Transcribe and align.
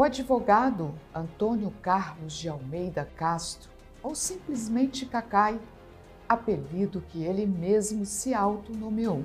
O 0.00 0.04
advogado 0.04 0.94
Antônio 1.12 1.74
Carlos 1.82 2.34
de 2.34 2.48
Almeida 2.48 3.04
Castro, 3.16 3.68
ou 4.00 4.14
simplesmente 4.14 5.04
Cacai, 5.04 5.60
apelido 6.28 7.02
que 7.08 7.24
ele 7.24 7.44
mesmo 7.44 8.06
se 8.06 8.32
autonomeou, 8.32 9.24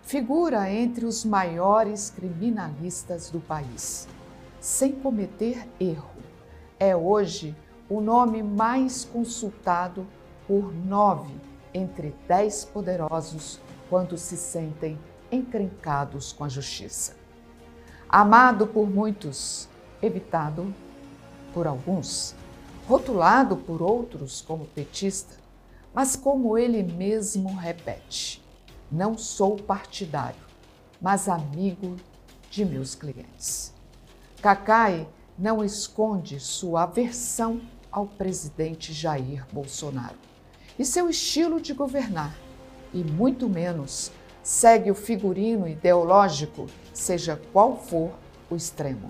figura 0.00 0.70
entre 0.70 1.04
os 1.04 1.26
maiores 1.26 2.08
criminalistas 2.08 3.28
do 3.28 3.38
país, 3.38 4.08
sem 4.58 4.92
cometer 4.92 5.68
erro. 5.78 6.22
É 6.80 6.96
hoje 6.96 7.54
o 7.86 8.00
nome 8.00 8.42
mais 8.42 9.04
consultado 9.04 10.06
por 10.48 10.72
nove 10.72 11.34
entre 11.74 12.16
dez 12.26 12.64
poderosos 12.64 13.60
quando 13.90 14.16
se 14.16 14.38
sentem 14.38 14.98
encrencados 15.30 16.32
com 16.32 16.44
a 16.44 16.48
justiça. 16.48 17.14
Amado 18.08 18.66
por 18.66 18.88
muitos, 18.88 19.68
evitado 20.02 20.74
por 21.54 21.66
alguns, 21.66 22.34
rotulado 22.88 23.56
por 23.56 23.80
outros 23.80 24.40
como 24.40 24.66
petista, 24.66 25.36
mas 25.94 26.16
como 26.16 26.58
ele 26.58 26.82
mesmo 26.82 27.54
repete, 27.54 28.42
não 28.90 29.16
sou 29.16 29.56
partidário, 29.56 30.42
mas 31.00 31.28
amigo 31.28 31.96
de 32.50 32.64
meus 32.64 32.94
clientes. 32.94 33.72
Cacai 34.40 35.06
não 35.38 35.64
esconde 35.64 36.40
sua 36.40 36.82
aversão 36.82 37.60
ao 37.90 38.06
presidente 38.06 38.92
Jair 38.92 39.46
Bolsonaro 39.52 40.16
e 40.78 40.84
seu 40.84 41.08
estilo 41.08 41.60
de 41.60 41.72
governar, 41.74 42.36
e 42.92 43.04
muito 43.04 43.48
menos 43.48 44.10
segue 44.42 44.90
o 44.90 44.94
figurino 44.94 45.68
ideológico, 45.68 46.66
seja 46.92 47.40
qual 47.52 47.76
for 47.76 48.12
o 48.50 48.56
extremo. 48.56 49.08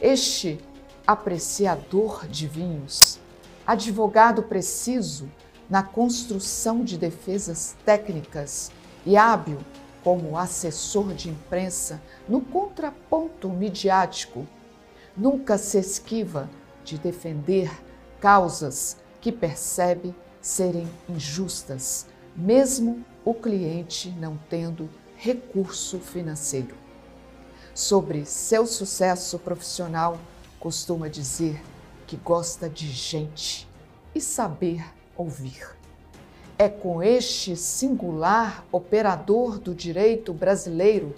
Este 0.00 0.60
apreciador 1.04 2.28
de 2.28 2.46
vinhos, 2.46 3.18
advogado 3.66 4.44
preciso 4.44 5.28
na 5.68 5.82
construção 5.82 6.84
de 6.84 6.96
defesas 6.96 7.74
técnicas 7.84 8.70
e 9.04 9.16
hábil 9.16 9.58
como 10.04 10.38
assessor 10.38 11.12
de 11.14 11.28
imprensa 11.28 12.00
no 12.28 12.40
contraponto 12.40 13.48
midiático, 13.48 14.46
nunca 15.16 15.58
se 15.58 15.80
esquiva 15.80 16.48
de 16.84 16.96
defender 16.96 17.68
causas 18.20 18.98
que 19.20 19.32
percebe 19.32 20.14
serem 20.40 20.88
injustas, 21.08 22.06
mesmo 22.36 23.04
o 23.24 23.34
cliente 23.34 24.10
não 24.10 24.38
tendo 24.48 24.88
recurso 25.16 25.98
financeiro 25.98 26.87
sobre 27.78 28.24
seu 28.24 28.66
sucesso 28.66 29.38
profissional, 29.38 30.18
costuma 30.58 31.08
dizer 31.08 31.62
que 32.08 32.16
gosta 32.16 32.68
de 32.68 32.88
gente 32.90 33.68
e 34.12 34.20
saber 34.20 34.84
ouvir. 35.16 35.64
É 36.58 36.68
com 36.68 37.00
este 37.00 37.54
singular 37.54 38.64
operador 38.72 39.60
do 39.60 39.76
direito 39.76 40.32
brasileiro 40.32 41.14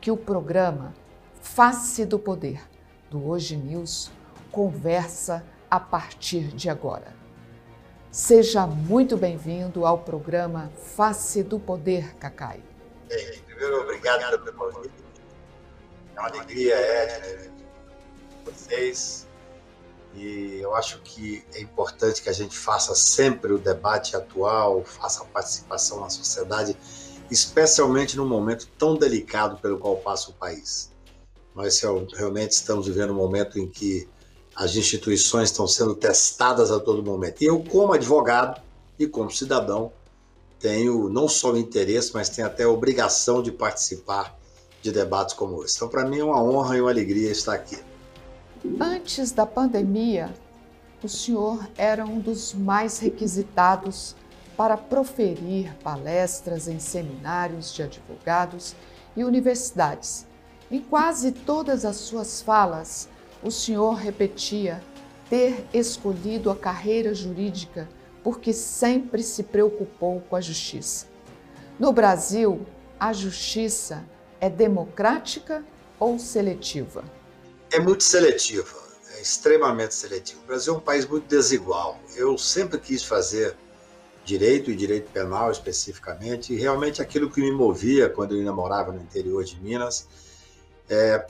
que 0.00 0.10
o 0.10 0.16
programa 0.16 0.92
Face 1.40 2.04
do 2.04 2.18
Poder 2.18 2.60
do 3.08 3.28
Hoje 3.28 3.54
News 3.54 4.10
conversa 4.50 5.44
a 5.70 5.78
partir 5.78 6.48
de 6.48 6.68
agora. 6.68 7.14
Seja 8.10 8.66
muito 8.66 9.16
bem-vindo 9.16 9.86
ao 9.86 9.98
programa 9.98 10.72
Face 10.96 11.44
do 11.44 11.60
Poder, 11.60 12.16
Cacai. 12.16 12.60
Primeiro, 13.46 13.82
obrigado 13.82 14.40
pelo 14.40 14.56
convite 14.56 14.99
uma 16.20 16.28
alegria, 16.28 16.74
Edna, 16.74 17.50
vocês. 18.44 19.26
E 20.14 20.58
eu 20.60 20.74
acho 20.74 21.00
que 21.02 21.42
é 21.54 21.60
importante 21.60 22.22
que 22.22 22.28
a 22.28 22.32
gente 22.32 22.56
faça 22.56 22.94
sempre 22.94 23.52
o 23.52 23.58
debate 23.58 24.14
atual, 24.16 24.84
faça 24.84 25.22
a 25.22 25.26
participação 25.26 26.00
na 26.00 26.10
sociedade, 26.10 26.76
especialmente 27.30 28.16
num 28.16 28.28
momento 28.28 28.68
tão 28.78 28.96
delicado 28.96 29.56
pelo 29.58 29.78
qual 29.78 29.96
passa 29.96 30.30
o 30.30 30.34
país. 30.34 30.90
Nós 31.54 31.80
realmente 32.14 32.52
estamos 32.52 32.86
vivendo 32.86 33.12
um 33.12 33.16
momento 33.16 33.58
em 33.58 33.68
que 33.68 34.08
as 34.54 34.74
instituições 34.76 35.50
estão 35.50 35.66
sendo 35.66 35.94
testadas 35.94 36.70
a 36.70 36.78
todo 36.78 37.02
momento. 37.02 37.40
E 37.40 37.46
eu, 37.46 37.62
como 37.64 37.92
advogado 37.92 38.60
e 38.98 39.06
como 39.06 39.30
cidadão, 39.30 39.92
tenho 40.58 41.08
não 41.08 41.28
só 41.28 41.52
o 41.52 41.56
interesse, 41.56 42.12
mas 42.12 42.28
tenho 42.28 42.46
até 42.46 42.64
a 42.64 42.68
obrigação 42.68 43.42
de 43.42 43.50
participar 43.50 44.39
de 44.82 44.92
debates 44.92 45.34
como 45.34 45.62
esse. 45.64 45.76
Então, 45.76 45.88
para 45.88 46.04
mim 46.04 46.18
é 46.18 46.24
uma 46.24 46.42
honra 46.42 46.76
e 46.76 46.80
uma 46.80 46.90
alegria 46.90 47.30
estar 47.30 47.54
aqui. 47.54 47.78
Antes 48.80 49.32
da 49.32 49.46
pandemia, 49.46 50.32
o 51.02 51.08
senhor 51.08 51.66
era 51.76 52.04
um 52.04 52.18
dos 52.18 52.52
mais 52.52 52.98
requisitados 52.98 54.14
para 54.56 54.76
proferir 54.76 55.74
palestras 55.82 56.68
em 56.68 56.78
seminários 56.78 57.72
de 57.72 57.82
advogados 57.82 58.74
e 59.16 59.24
universidades. 59.24 60.26
Em 60.70 60.80
quase 60.80 61.32
todas 61.32 61.84
as 61.84 61.96
suas 61.96 62.42
falas, 62.42 63.08
o 63.42 63.50
senhor 63.50 63.94
repetia 63.94 64.82
ter 65.30 65.64
escolhido 65.72 66.50
a 66.50 66.56
carreira 66.56 67.14
jurídica 67.14 67.88
porque 68.22 68.52
sempre 68.52 69.22
se 69.22 69.42
preocupou 69.42 70.20
com 70.28 70.36
a 70.36 70.40
justiça. 70.40 71.06
No 71.78 71.92
Brasil, 71.92 72.66
a 72.98 73.12
justiça 73.14 74.04
é 74.40 74.48
democrática 74.48 75.64
ou 75.98 76.18
seletiva? 76.18 77.04
É 77.70 77.78
muito 77.78 78.02
seletiva, 78.02 78.76
é 79.14 79.20
extremamente 79.20 79.94
seletiva. 79.94 80.40
O 80.42 80.46
Brasil 80.46 80.74
é 80.74 80.76
um 80.76 80.80
país 80.80 81.06
muito 81.06 81.28
desigual. 81.28 82.00
Eu 82.16 82.36
sempre 82.38 82.78
quis 82.78 83.04
fazer 83.04 83.54
direito 84.24 84.70
e 84.70 84.76
direito 84.76 85.10
penal 85.10 85.50
especificamente, 85.50 86.52
e 86.52 86.56
realmente 86.56 87.02
aquilo 87.02 87.30
que 87.30 87.40
me 87.40 87.50
movia 87.50 88.08
quando 88.08 88.32
eu 88.32 88.38
ainda 88.38 88.52
morava 88.52 88.92
no 88.92 89.00
interior 89.00 89.44
de 89.44 89.58
Minas 89.60 90.06
é 90.88 91.26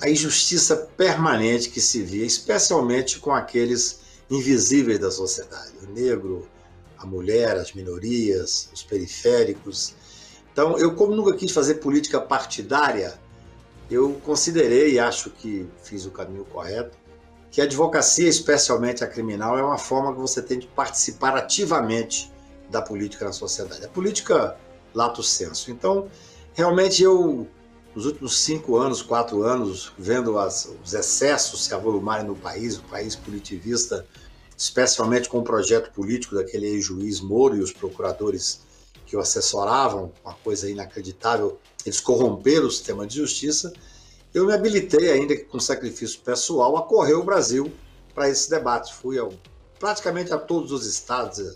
a 0.00 0.08
injustiça 0.10 0.76
permanente 0.96 1.70
que 1.70 1.80
se 1.80 2.02
via, 2.02 2.24
especialmente 2.24 3.18
com 3.18 3.32
aqueles 3.32 4.00
invisíveis 4.30 4.98
da 4.98 5.10
sociedade, 5.10 5.72
o 5.82 5.86
negro, 5.86 6.48
a 6.98 7.06
mulher, 7.06 7.56
as 7.56 7.72
minorias, 7.72 8.68
os 8.72 8.82
periféricos, 8.82 9.94
então, 10.56 10.78
eu, 10.78 10.94
como 10.94 11.14
nunca 11.14 11.34
quis 11.34 11.52
fazer 11.52 11.74
política 11.74 12.18
partidária, 12.18 13.20
eu 13.90 14.14
considerei 14.24 14.94
e 14.94 14.98
acho 14.98 15.28
que 15.28 15.68
fiz 15.82 16.06
o 16.06 16.10
caminho 16.10 16.46
correto, 16.46 16.96
que 17.50 17.60
a 17.60 17.64
advocacia, 17.64 18.26
especialmente 18.26 19.04
a 19.04 19.06
criminal, 19.06 19.58
é 19.58 19.62
uma 19.62 19.76
forma 19.76 20.14
que 20.14 20.18
você 20.18 20.40
tem 20.40 20.58
de 20.58 20.66
participar 20.68 21.36
ativamente 21.36 22.32
da 22.70 22.80
política 22.80 23.26
na 23.26 23.32
sociedade. 23.32 23.84
A 23.84 23.88
política 23.90 24.56
lato 24.94 25.22
senso. 25.22 25.70
Então, 25.70 26.08
realmente 26.54 27.02
eu, 27.02 27.46
nos 27.94 28.06
últimos 28.06 28.38
cinco 28.38 28.78
anos, 28.78 29.02
quatro 29.02 29.42
anos, 29.42 29.92
vendo 29.98 30.38
as, 30.38 30.70
os 30.82 30.94
excessos 30.94 31.66
se 31.66 31.74
avolumarem 31.74 32.26
no 32.26 32.34
país, 32.34 32.78
o 32.78 32.82
país 32.84 33.14
politivista, 33.14 34.06
especialmente 34.56 35.28
com 35.28 35.40
o 35.40 35.44
projeto 35.44 35.92
político 35.92 36.34
daquele 36.34 36.66
ex-juiz 36.66 37.20
Moro 37.20 37.56
e 37.58 37.60
os 37.60 37.72
procuradores 37.72 38.64
que 39.06 39.16
o 39.16 39.20
assessoravam, 39.20 40.12
uma 40.24 40.34
coisa 40.34 40.68
inacreditável, 40.68 41.58
eles 41.84 42.00
corromperam 42.00 42.66
o 42.66 42.70
sistema 42.70 43.06
de 43.06 43.16
justiça, 43.16 43.72
eu 44.34 44.44
me 44.44 44.52
habilitei, 44.52 45.10
ainda 45.10 45.34
que 45.34 45.44
com 45.44 45.58
sacrifício 45.58 46.20
pessoal, 46.20 46.76
a 46.76 46.82
correr 46.82 47.14
o 47.14 47.22
Brasil 47.22 47.72
para 48.14 48.28
esse 48.28 48.50
debate. 48.50 48.92
Fui 48.92 49.18
ao, 49.18 49.32
praticamente 49.78 50.30
a 50.34 50.36
todos 50.36 50.72
os 50.72 50.84
estados, 50.84 51.54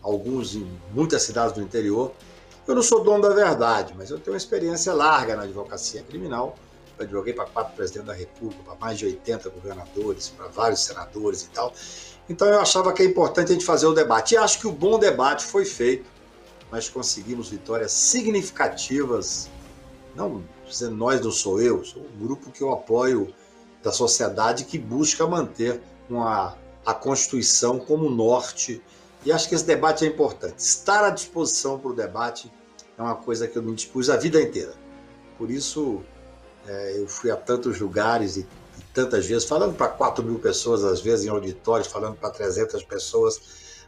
alguns 0.00 0.54
em 0.54 0.66
muitas 0.94 1.22
cidades 1.24 1.52
do 1.54 1.60
interior. 1.60 2.12
Eu 2.66 2.74
não 2.74 2.82
sou 2.82 3.02
dono 3.02 3.22
da 3.28 3.34
verdade, 3.34 3.92
mas 3.96 4.08
eu 4.08 4.18
tenho 4.18 4.32
uma 4.32 4.38
experiência 4.38 4.94
larga 4.94 5.36
na 5.36 5.42
advocacia 5.42 6.02
criminal. 6.04 6.56
Eu 6.98 7.04
advoguei 7.04 7.34
para 7.34 7.44
quatro 7.46 7.74
presidentes 7.74 8.06
da 8.06 8.14
República, 8.14 8.62
para 8.62 8.76
mais 8.76 8.98
de 8.98 9.06
80 9.06 9.50
governadores, 9.50 10.28
para 10.28 10.46
vários 10.46 10.80
senadores 10.84 11.42
e 11.42 11.48
tal. 11.50 11.74
Então 12.28 12.46
eu 12.48 12.60
achava 12.60 12.92
que 12.92 13.02
é 13.02 13.04
importante 13.04 13.50
a 13.50 13.52
gente 13.52 13.64
fazer 13.64 13.86
o 13.86 13.92
debate. 13.92 14.34
E 14.34 14.36
acho 14.38 14.60
que 14.60 14.66
o 14.66 14.72
bom 14.72 14.98
debate 14.98 15.44
foi 15.44 15.64
feito 15.64 16.11
nós 16.72 16.88
conseguimos 16.88 17.50
vitórias 17.50 17.92
significativas. 17.92 19.50
Não 20.16 20.42
dizendo 20.66 20.96
nós 20.96 21.20
não 21.20 21.30
sou 21.30 21.60
eu, 21.60 21.84
sou 21.84 22.02
um 22.02 22.18
grupo 22.18 22.50
que 22.50 22.62
eu 22.62 22.72
apoio 22.72 23.32
da 23.82 23.92
sociedade 23.92 24.64
que 24.64 24.78
busca 24.78 25.26
manter 25.26 25.82
uma, 26.08 26.56
a 26.86 26.94
Constituição 26.94 27.78
como 27.78 28.08
norte. 28.08 28.82
E 29.24 29.30
acho 29.30 29.48
que 29.50 29.54
esse 29.54 29.66
debate 29.66 30.04
é 30.04 30.08
importante. 30.08 30.58
Estar 30.58 31.04
à 31.04 31.10
disposição 31.10 31.78
para 31.78 31.90
o 31.90 31.94
debate 31.94 32.50
é 32.96 33.02
uma 33.02 33.16
coisa 33.16 33.46
que 33.46 33.56
eu 33.56 33.62
me 33.62 33.74
dispus 33.74 34.08
a 34.08 34.16
vida 34.16 34.40
inteira. 34.40 34.72
Por 35.36 35.50
isso, 35.50 36.02
é, 36.66 36.98
eu 36.98 37.06
fui 37.06 37.30
a 37.30 37.36
tantos 37.36 37.78
lugares 37.78 38.36
e, 38.36 38.40
e 38.40 38.82
tantas 38.94 39.26
vezes, 39.26 39.44
falando 39.44 39.76
para 39.76 39.88
4 39.88 40.24
mil 40.24 40.38
pessoas, 40.38 40.84
às 40.84 41.02
vezes 41.02 41.26
em 41.26 41.28
auditórios, 41.28 41.86
falando 41.86 42.16
para 42.16 42.30
300 42.30 42.82
pessoas, 42.84 43.40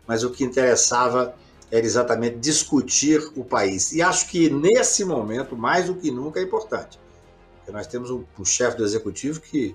mas 0.06 0.22
o 0.22 0.30
que 0.30 0.44
interessava 0.44 1.34
era 1.70 1.84
exatamente 1.84 2.36
discutir 2.36 3.20
o 3.36 3.44
país. 3.44 3.92
E 3.92 4.02
acho 4.02 4.28
que 4.28 4.50
nesse 4.50 5.04
momento, 5.04 5.56
mais 5.56 5.86
do 5.86 5.94
que 5.94 6.10
nunca, 6.10 6.40
é 6.40 6.42
importante. 6.42 6.98
Porque 7.58 7.72
nós 7.72 7.86
temos 7.86 8.10
um, 8.10 8.24
um 8.38 8.44
chefe 8.44 8.76
do 8.76 8.84
executivo 8.84 9.40
que 9.40 9.74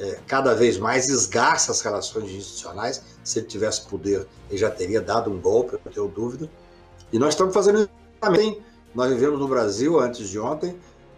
é, 0.00 0.18
cada 0.26 0.54
vez 0.54 0.78
mais 0.78 1.08
esgarça 1.08 1.72
as 1.72 1.80
relações 1.80 2.30
institucionais. 2.30 3.02
Se 3.22 3.40
ele 3.40 3.46
tivesse 3.46 3.86
poder, 3.86 4.26
ele 4.48 4.58
já 4.58 4.70
teria 4.70 5.00
dado 5.00 5.30
um 5.30 5.40
golpe, 5.40 5.78
não 5.84 5.92
tenho 5.92 6.08
dúvida. 6.08 6.50
E 7.12 7.18
nós 7.18 7.34
estamos 7.34 7.52
fazendo 7.52 7.88
também. 8.20 8.62
Nós 8.94 9.12
vivemos 9.12 9.38
no 9.38 9.46
Brasil, 9.46 10.00
antes 10.00 10.28
de 10.28 10.38
ontem, 10.38 10.76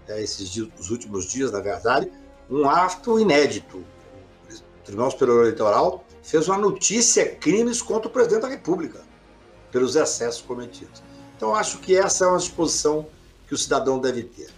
é, 0.09 0.23
esses 0.23 0.49
dias, 0.49 0.69
os 0.79 0.91
últimos 0.91 1.27
dias, 1.27 1.53
na 1.53 1.61
verdade, 1.61 2.11
um 2.51 2.69
ato 2.69 3.19
inédito. 3.19 3.79
O 3.79 4.85
Tribunal 4.85 5.11
Superior 5.11 5.43
Eleitoral 5.43 6.05
fez 6.23 6.49
uma 6.49 6.59
notícia 6.59 7.35
crimes 7.37 7.81
contra 7.81 8.09
o 8.09 8.11
presidente 8.11 8.43
da 8.43 8.49
República, 8.49 9.01
pelos 9.71 9.97
excessos 9.97 10.43
cometidos. 10.43 11.03
Então, 11.37 11.55
acho 11.55 11.79
que 11.79 11.97
essa 11.97 12.25
é 12.25 12.29
uma 12.29 12.39
disposição 12.39 13.07
que 13.47 13.55
o 13.55 13.59
cidadão 13.59 13.99
deve 13.99 14.25
ter. 14.25 14.51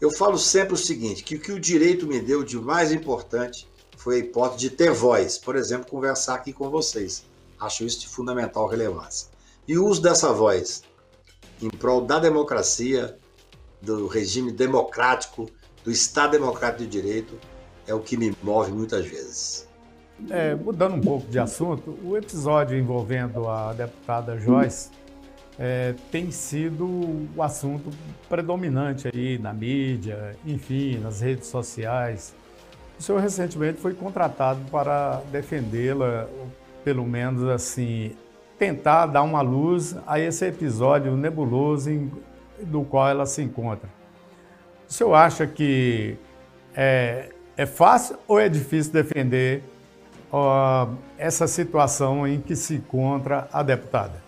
Eu 0.00 0.10
falo 0.10 0.38
sempre 0.38 0.74
o 0.74 0.76
seguinte, 0.76 1.22
que 1.22 1.36
o 1.36 1.40
que 1.40 1.52
o 1.52 1.60
direito 1.60 2.06
me 2.06 2.20
deu 2.20 2.44
de 2.44 2.58
mais 2.58 2.92
importante 2.92 3.68
foi 3.96 4.16
a 4.16 4.18
hipótese 4.18 4.60
de 4.60 4.70
ter 4.70 4.92
voz, 4.92 5.38
por 5.38 5.56
exemplo, 5.56 5.90
conversar 5.90 6.34
aqui 6.34 6.52
com 6.52 6.68
vocês. 6.68 7.24
Acho 7.58 7.84
isso 7.84 8.00
de 8.00 8.08
fundamental 8.08 8.66
relevância. 8.66 9.28
E 9.66 9.78
o 9.78 9.86
uso 9.86 10.02
dessa 10.02 10.32
voz 10.32 10.82
em 11.62 11.70
prol 11.70 12.02
da 12.02 12.18
democracia, 12.18 13.18
do 13.80 14.06
regime 14.06 14.52
democrático, 14.52 15.48
do 15.82 15.90
Estado 15.90 16.32
democrático 16.32 16.82
de 16.84 16.88
direito, 16.88 17.38
é 17.86 17.94
o 17.94 18.00
que 18.00 18.16
me 18.16 18.36
move 18.42 18.72
muitas 18.72 19.06
vezes. 19.06 19.63
É, 20.30 20.54
mudando 20.54 20.94
um 20.94 21.00
pouco 21.00 21.26
de 21.28 21.38
assunto, 21.38 21.98
o 22.04 22.16
episódio 22.16 22.78
envolvendo 22.78 23.48
a 23.48 23.72
deputada 23.72 24.38
Joyce 24.38 24.90
é, 25.58 25.94
tem 26.10 26.30
sido 26.30 26.86
o 27.36 27.42
assunto 27.42 27.90
predominante 28.28 29.08
aí 29.12 29.38
na 29.38 29.52
mídia, 29.52 30.36
enfim, 30.46 30.98
nas 30.98 31.20
redes 31.20 31.48
sociais. 31.48 32.34
O 32.98 33.02
senhor 33.02 33.20
recentemente 33.20 33.80
foi 33.80 33.92
contratado 33.92 34.60
para 34.70 35.20
defendê-la, 35.32 36.28
pelo 36.84 37.04
menos 37.04 37.48
assim, 37.48 38.12
tentar 38.58 39.06
dar 39.06 39.22
uma 39.22 39.40
luz 39.40 39.96
a 40.06 40.18
esse 40.18 40.46
episódio 40.46 41.16
nebuloso 41.16 41.90
em, 41.90 42.10
do 42.60 42.82
qual 42.82 43.08
ela 43.08 43.26
se 43.26 43.42
encontra. 43.42 43.88
O 44.88 44.92
senhor 44.92 45.14
acha 45.14 45.46
que 45.46 46.16
é, 46.74 47.30
é 47.56 47.66
fácil 47.66 48.16
ou 48.28 48.38
é 48.38 48.48
difícil 48.48 48.92
defender 48.92 49.62
uh, 50.34 50.96
essa 51.16 51.46
situação 51.46 52.26
em 52.26 52.40
que 52.40 52.56
se 52.56 52.74
encontra 52.74 53.48
a 53.52 53.62
deputada? 53.62 54.24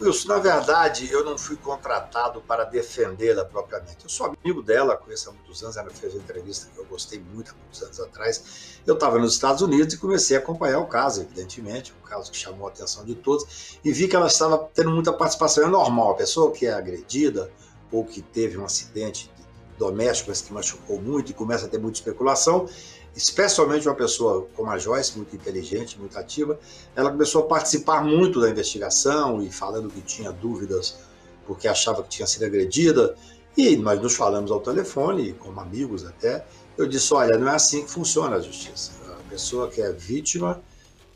Wilson, 0.00 0.28
na 0.28 0.38
verdade, 0.38 1.10
eu 1.10 1.24
não 1.24 1.36
fui 1.36 1.56
contratado 1.56 2.40
para 2.40 2.62
defendê-la 2.62 3.44
propriamente. 3.44 4.04
Eu 4.04 4.08
sou 4.08 4.32
amigo 4.44 4.62
dela, 4.62 4.96
conheço 4.96 5.28
há 5.28 5.32
muitos 5.32 5.60
anos, 5.62 5.76
ela 5.76 5.90
fez 5.90 6.14
uma 6.14 6.22
entrevista 6.22 6.68
que 6.72 6.78
eu 6.78 6.84
gostei 6.84 7.18
muito 7.18 7.50
há 7.50 7.54
muitos 7.54 7.82
anos 7.82 7.98
atrás. 7.98 8.80
Eu 8.86 8.94
estava 8.94 9.18
nos 9.18 9.34
Estados 9.34 9.60
Unidos 9.60 9.94
e 9.94 9.98
comecei 9.98 10.36
a 10.36 10.40
acompanhar 10.40 10.78
o 10.78 10.86
caso, 10.86 11.22
evidentemente, 11.22 11.92
um 12.00 12.08
caso 12.08 12.30
que 12.30 12.36
chamou 12.36 12.68
a 12.68 12.70
atenção 12.70 13.04
de 13.04 13.16
todos, 13.16 13.78
e 13.84 13.92
vi 13.92 14.06
que 14.06 14.14
ela 14.14 14.28
estava 14.28 14.70
tendo 14.72 14.90
muita 14.90 15.12
participação. 15.12 15.64
É 15.64 15.66
normal, 15.68 16.12
a 16.12 16.14
pessoa 16.14 16.52
que 16.52 16.66
é 16.66 16.72
agredida 16.72 17.50
ou 17.90 18.04
que 18.04 18.22
teve 18.22 18.56
um 18.56 18.64
acidente 18.64 19.28
doméstico, 19.78 20.32
que 20.32 20.52
machucou 20.52 21.00
muito 21.00 21.30
e 21.30 21.34
começa 21.34 21.66
a 21.66 21.68
ter 21.68 21.78
muita 21.78 21.98
especulação, 21.98 22.68
especialmente 23.16 23.88
uma 23.88 23.94
pessoa 23.94 24.46
como 24.54 24.70
a 24.70 24.78
Joyce, 24.78 25.16
muito 25.16 25.34
inteligente, 25.34 25.98
muito 25.98 26.18
ativa, 26.18 26.58
ela 26.94 27.10
começou 27.10 27.42
a 27.42 27.46
participar 27.46 28.04
muito 28.04 28.40
da 28.40 28.50
investigação 28.50 29.42
e 29.42 29.50
falando 29.50 29.88
que 29.88 30.00
tinha 30.00 30.30
dúvidas 30.30 30.98
porque 31.48 31.66
achava 31.66 32.02
que 32.02 32.10
tinha 32.10 32.26
sido 32.26 32.44
agredida. 32.44 33.16
E 33.56 33.74
nós 33.76 34.00
nos 34.00 34.14
falamos 34.14 34.50
ao 34.50 34.60
telefone, 34.60 35.32
como 35.32 35.58
amigos 35.58 36.04
até. 36.04 36.44
Eu 36.76 36.86
disse: 36.86 37.12
olha, 37.14 37.36
não 37.38 37.48
é 37.48 37.54
assim 37.54 37.82
que 37.82 37.90
funciona 37.90 38.36
a 38.36 38.40
justiça. 38.40 38.92
A 39.08 39.30
pessoa 39.30 39.68
que 39.68 39.80
é 39.80 39.90
vítima, 39.90 40.60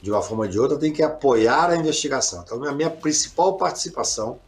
de 0.01 0.11
uma 0.11 0.23
forma 0.23 0.45
ou 0.45 0.51
de 0.51 0.59
outra, 0.59 0.77
tem 0.79 0.93
que 0.93 1.03
apoiar 1.03 1.71
a 1.71 1.77
investigação. 1.77 2.43
Então, 2.43 2.65
a 2.65 2.73
minha 2.73 2.91
principal 2.91 3.57
participação 3.57 4.41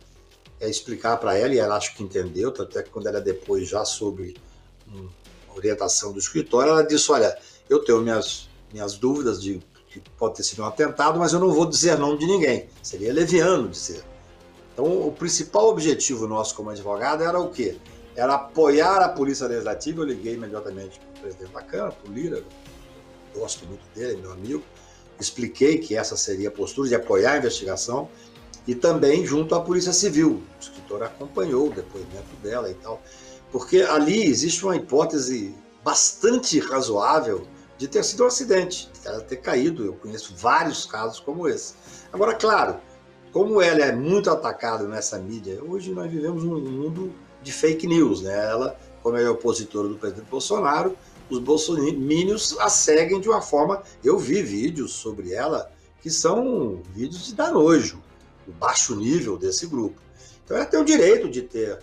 é 0.64 0.70
explicar 0.70 1.16
para 1.18 1.36
ela, 1.36 1.54
e 1.54 1.58
ela 1.58 1.76
acho 1.76 1.94
que 1.94 2.02
entendeu, 2.02 2.48
até 2.58 2.82
que 2.82 2.90
quando 2.90 3.06
ela 3.06 3.20
depois 3.20 3.68
já 3.68 3.84
sobre 3.84 4.36
um 4.88 5.08
orientação 5.56 6.12
do 6.12 6.18
escritório, 6.18 6.70
ela 6.70 6.82
disse: 6.82 7.10
Olha, 7.10 7.36
eu 7.68 7.84
tenho 7.84 8.00
minhas, 8.00 8.48
minhas 8.72 8.94
dúvidas 8.94 9.40
de 9.42 9.62
que 9.88 10.00
pode 10.18 10.36
ter 10.36 10.42
sido 10.42 10.62
um 10.62 10.66
atentado, 10.66 11.18
mas 11.18 11.32
eu 11.32 11.38
não 11.38 11.52
vou 11.52 11.66
dizer 11.66 11.96
nome 11.96 12.18
de 12.18 12.26
ninguém. 12.26 12.68
Seria 12.82 13.12
leviano 13.12 13.68
dizer. 13.68 14.02
Então, 14.72 15.06
o 15.06 15.12
principal 15.12 15.68
objetivo 15.68 16.26
nosso 16.26 16.54
como 16.56 16.70
advogado 16.70 17.22
era 17.22 17.38
o 17.38 17.50
quê? 17.50 17.76
Era 18.16 18.34
apoiar 18.34 19.00
a 19.02 19.08
Polícia 19.08 19.46
Legislativa. 19.46 20.02
Eu 20.02 20.06
liguei 20.06 20.34
imediatamente 20.34 20.98
para 20.98 21.08
o 21.10 21.20
presidente 21.22 21.52
da 21.52 21.62
Câmara, 21.62 21.92
para 21.92 22.10
o 22.10 22.12
Lira, 22.12 22.42
gosto 23.32 23.64
muito 23.66 23.84
dele, 23.94 24.16
meu 24.20 24.32
amigo. 24.32 24.64
Expliquei 25.20 25.78
que 25.78 25.96
essa 25.96 26.16
seria 26.16 26.48
a 26.48 26.50
postura 26.52 26.88
de 26.88 26.96
apoiar 26.96 27.34
a 27.34 27.38
investigação 27.38 28.08
e 28.66 28.74
também 28.74 29.26
junto 29.26 29.54
à 29.54 29.60
Polícia 29.60 29.92
Civil. 29.92 30.42
O 30.58 30.60
escritor 30.60 31.02
acompanhou 31.02 31.68
o 31.68 31.70
depoimento 31.70 32.34
dela 32.42 32.70
e 32.70 32.74
tal 32.74 33.00
porque 33.54 33.82
ali 33.82 34.24
existe 34.24 34.64
uma 34.64 34.74
hipótese 34.74 35.54
bastante 35.84 36.58
razoável 36.58 37.46
de 37.78 37.86
ter 37.86 38.02
sido 38.02 38.24
um 38.24 38.26
acidente, 38.26 38.90
de 39.00 39.06
ela 39.06 39.20
ter 39.20 39.36
caído. 39.36 39.84
Eu 39.84 39.92
conheço 39.92 40.34
vários 40.36 40.84
casos 40.84 41.20
como 41.20 41.46
esse. 41.46 41.74
Agora, 42.12 42.34
claro, 42.34 42.78
como 43.30 43.62
ela 43.62 43.84
é 43.84 43.92
muito 43.92 44.28
atacada 44.28 44.88
nessa 44.88 45.20
mídia, 45.20 45.62
hoje 45.62 45.92
nós 45.92 46.10
vivemos 46.10 46.42
num 46.42 46.60
mundo 46.60 47.14
de 47.44 47.52
fake 47.52 47.86
news, 47.86 48.22
né? 48.22 48.34
Ela, 48.34 48.76
como 49.04 49.16
é 49.16 49.30
opositora 49.30 49.86
do 49.86 49.94
presidente 49.94 50.28
Bolsonaro, 50.28 50.96
os 51.30 51.38
bolsominions 51.38 52.56
a 52.58 52.68
seguem 52.68 53.20
de 53.20 53.28
uma 53.28 53.40
forma. 53.40 53.84
Eu 54.02 54.18
vi 54.18 54.42
vídeos 54.42 54.94
sobre 54.94 55.32
ela 55.32 55.70
que 56.02 56.10
são 56.10 56.82
vídeos 56.92 57.26
de 57.26 57.36
dar 57.36 57.52
nojo, 57.52 58.02
o 58.46 58.52
baixo 58.52 58.94
nível 58.96 59.36
desse 59.36 59.66
grupo. 59.66 60.00
Então 60.44 60.56
ela 60.56 60.66
tem 60.66 60.80
o 60.80 60.84
direito 60.84 61.28
de 61.28 61.42
ter 61.42 61.78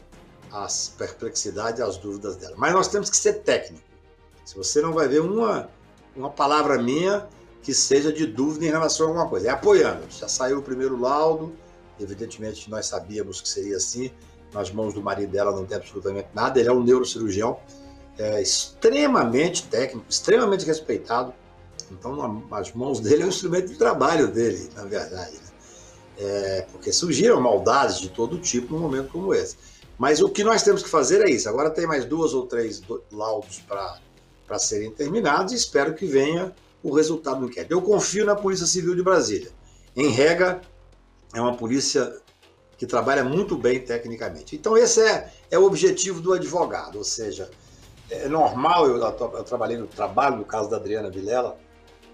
as 0.52 0.94
perplexidades 0.98 1.80
e 1.80 1.84
as 1.84 1.98
dúvidas 1.98 2.36
dela. 2.36 2.56
Mas 2.58 2.74
nós 2.74 2.88
temos 2.88 3.10
que 3.10 3.18
ser 3.18 3.34
técnico. 3.42 3.84
Se 4.44 4.56
você 4.56 4.81
não 4.81 4.94
vai 4.94 5.08
ver 5.08 5.22
uma, 5.22 5.69
uma 6.16 6.30
palavra 6.30 6.81
minha 6.81 7.28
que 7.62 7.74
seja 7.74 8.12
de 8.12 8.25
dúvida 8.25 8.66
em 8.66 8.69
relação 8.69 9.06
a 9.06 9.10
alguma 9.10 9.30
coisa, 9.30 9.48
é 9.48 9.52
apoiando. 9.52 10.04
Já 10.10 10.28
saiu 10.28 10.60
o 10.60 10.62
primeiro 10.62 11.00
laudo, 11.00 11.54
evidentemente 12.00 12.70
nós 12.70 12.88
sabíamos 12.88 13.39
que 13.39 13.48
seria 13.48 13.77
assim, 13.77 14.12
nas 14.53 14.72
mãos 14.72 14.94
do 14.94 15.01
marido 15.01 15.32
dela 15.32 15.51
não 15.51 15.65
tem 15.65 15.77
absolutamente 15.77 16.30
nada, 16.34 16.60
ele 16.60 16.68
é 16.70 16.72
um 16.72 16.84
neurocirurgião 16.84 17.60
é, 18.18 18.41
extremamente 18.41 19.68
técnico, 19.68 20.06
extremamente 20.10 20.65
respeitado, 20.65 21.34
então 21.91 22.44
nas 22.50 22.74
mãos 22.74 23.00
dele 23.00 23.24
é 23.24 23.25
um 23.25 23.30
instrumento 23.30 23.68
de 23.68 23.77
trabalho 23.77 24.27
dele, 24.27 24.70
na 24.75 24.84
verdade. 24.84 25.34
Né? 25.34 25.50
É, 26.18 26.68
porque 26.72 26.91
surgiram 26.91 27.39
maldades 27.41 28.00
de 28.00 28.10
todo 28.10 28.38
tipo 28.38 28.74
num 28.74 28.80
momento 28.80 29.10
como 29.12 29.34
esse. 29.34 29.56
Mas 29.98 30.22
o 30.22 30.30
que 30.30 30.44
nós 30.44 30.63
temos 30.63 30.84
que 30.84 30.89
fazer 30.89 31.22
é 31.22 31.30
isso. 31.30 31.48
Agora 31.48 31.70
tem 31.70 31.88
mais 31.88 32.06
duas 32.06 32.34
ou 32.34 32.46
três 32.46 32.82
laudos 33.12 33.60
para 33.60 34.60
serem 34.60 34.91
terminados 34.91 35.53
e 35.53 35.56
espero 35.56 35.94
que 35.94 36.06
venha 36.06 36.53
o 36.84 36.94
resultado 36.94 37.41
do 37.41 37.46
inquérito. 37.48 37.72
Eu 37.72 37.82
confio 37.82 38.25
na 38.25 38.36
Polícia 38.36 38.65
Civil 38.65 38.96
de 38.96 39.03
Brasília. 39.03 39.51
Em 39.96 40.10
regra, 40.10 40.62
é 41.34 41.41
uma 41.41 41.56
polícia 41.56 42.20
que 42.77 42.86
trabalha 42.88 43.24
muito 43.24 43.56
bem 43.56 43.80
tecnicamente. 43.80 44.56
Então, 44.56 44.75
esse 44.75 45.01
é, 45.01 45.32
é 45.51 45.60
o 45.60 45.65
objetivo 45.65 46.20
do 46.20 46.34
advogado, 46.34 46.98
ou 46.98 47.03
seja, 47.03 47.50
é 48.10 48.27
normal, 48.27 48.88
eu, 48.88 48.98
eu 48.98 49.44
trabalhei 49.44 49.77
no 49.77 49.86
trabalho 49.86 50.38
no 50.38 50.46
caso 50.46 50.70
da 50.70 50.77
Adriana 50.77 51.10
Vilela, 51.10 51.58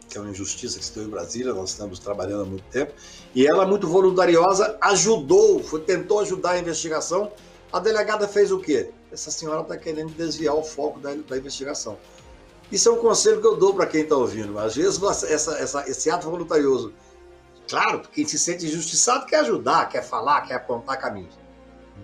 que 0.08 0.18
é 0.18 0.22
uma 0.22 0.30
injustiça 0.30 0.80
que 0.80 0.86
se 0.86 0.94
deu 0.94 1.04
em 1.04 1.10
Brasília, 1.10 1.54
nós 1.54 1.72
estamos 1.72 2.00
trabalhando 2.00 2.44
há 2.44 2.46
muito 2.46 2.64
tempo, 2.72 2.94
e 3.36 3.46
ela, 3.46 3.66
muito 3.66 3.88
voluntariosa, 3.88 4.78
ajudou, 4.82 5.62
foi, 5.62 5.82
tentou 5.82 6.20
ajudar 6.20 6.52
a 6.52 6.60
investigação 6.60 7.32
a 7.72 7.80
delegada 7.80 8.28
fez 8.28 8.52
o 8.52 8.60
quê? 8.60 8.92
Essa 9.12 9.30
senhora 9.30 9.62
está 9.62 9.78
querendo 9.78 10.12
desviar 10.14 10.56
o 10.56 10.64
foco 10.64 11.00
da, 11.00 11.14
da, 11.14 11.38
investigação. 11.38 11.98
Isso 12.72 12.90
é 12.90 12.92
um 12.92 12.98
conselho 12.98 13.42
que 13.42 13.48
eu 13.48 13.56
dou 13.56 13.74
para 13.74 13.86
quem 13.86 14.02
está 14.02 14.16
ouvindo. 14.16 14.58
Às 14.58 14.76
vezes, 14.76 15.02
essa, 15.04 15.58
essa, 15.58 15.90
esse 15.90 16.10
ato 16.10 16.30
voluntarioso, 16.30 16.94
claro, 17.68 18.02
quem 18.14 18.26
se 18.26 18.40
sente 18.40 18.66
injustiçado 18.66 19.26
quer 19.26 19.40
ajudar, 19.42 19.88
quer 19.90 20.04
falar, 20.04 20.42
quer 20.42 20.56
apontar 20.56 21.00
caminhos. 21.00 21.38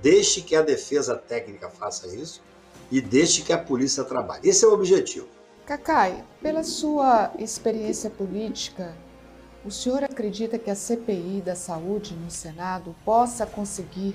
Deixe 0.02 0.42
que 0.42 0.56
a 0.56 0.62
defesa 0.62 1.16
técnica 1.16 1.70
faça 1.70 2.08
isso 2.08 2.42
e 2.92 3.00
deixe 3.00 3.42
que 3.42 3.54
a 3.54 3.58
polícia 3.58 4.04
trabalhe. 4.04 4.50
Esse 4.50 4.66
é 4.66 4.68
o 4.68 4.74
objetivo. 4.74 5.28
Cacai, 5.66 6.26
pela 6.42 6.62
sua 6.62 7.32
experiência 7.40 8.10
política, 8.10 8.94
o 9.64 9.72
senhor 9.72 10.04
acredita 10.04 10.60
que 10.60 10.70
a 10.70 10.76
CPI 10.76 11.42
da 11.42 11.56
saúde 11.56 12.14
no 12.14 12.30
Senado 12.30 12.94
possa 13.06 13.46
conseguir 13.46 14.14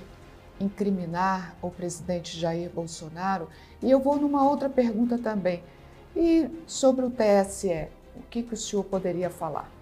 incriminar 0.60 1.56
o 1.62 1.70
presidente 1.70 2.38
Jair 2.38 2.68
Bolsonaro. 2.68 3.48
E 3.82 3.90
eu 3.90 3.98
vou 3.98 4.16
numa 4.16 4.46
outra 4.46 4.68
pergunta 4.68 5.16
também. 5.16 5.64
E 6.14 6.50
sobre 6.66 7.06
o 7.06 7.10
TSE, 7.10 7.88
o 8.14 8.22
que, 8.28 8.42
que 8.42 8.52
o 8.52 8.56
senhor 8.56 8.84
poderia 8.84 9.30
falar? 9.30 9.72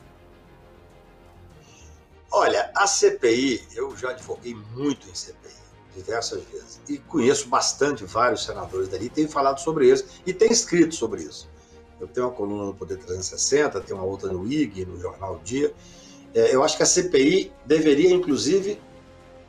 Olha, 2.30 2.70
a 2.76 2.86
CPI, 2.86 3.66
eu 3.74 3.96
já 3.96 4.10
advoguei 4.10 4.54
muito 4.54 5.08
em 5.08 5.14
CPI, 5.14 5.50
diversas 5.96 6.44
vezes, 6.44 6.80
e 6.88 6.98
conheço 6.98 7.48
bastante 7.48 8.04
vários 8.04 8.44
senadores 8.44 8.88
dali, 8.88 9.08
tenho 9.08 9.28
falado 9.28 9.58
sobre 9.58 9.90
isso 9.90 10.04
e 10.24 10.32
tenho 10.32 10.52
escrito 10.52 10.94
sobre 10.94 11.22
isso. 11.22 11.55
Eu 12.00 12.06
tenho 12.06 12.26
uma 12.26 12.32
coluna 12.34 12.64
no 12.66 12.74
Poder 12.74 12.96
360, 12.98 13.80
tenho 13.80 13.98
uma 13.98 14.06
outra 14.06 14.32
no 14.32 14.46
IG, 14.46 14.84
no 14.84 15.00
Jornal 15.00 15.40
Dia. 15.42 15.72
É, 16.34 16.54
eu 16.54 16.62
acho 16.62 16.76
que 16.76 16.82
a 16.82 16.86
CPI 16.86 17.52
deveria, 17.64 18.10
inclusive, 18.10 18.78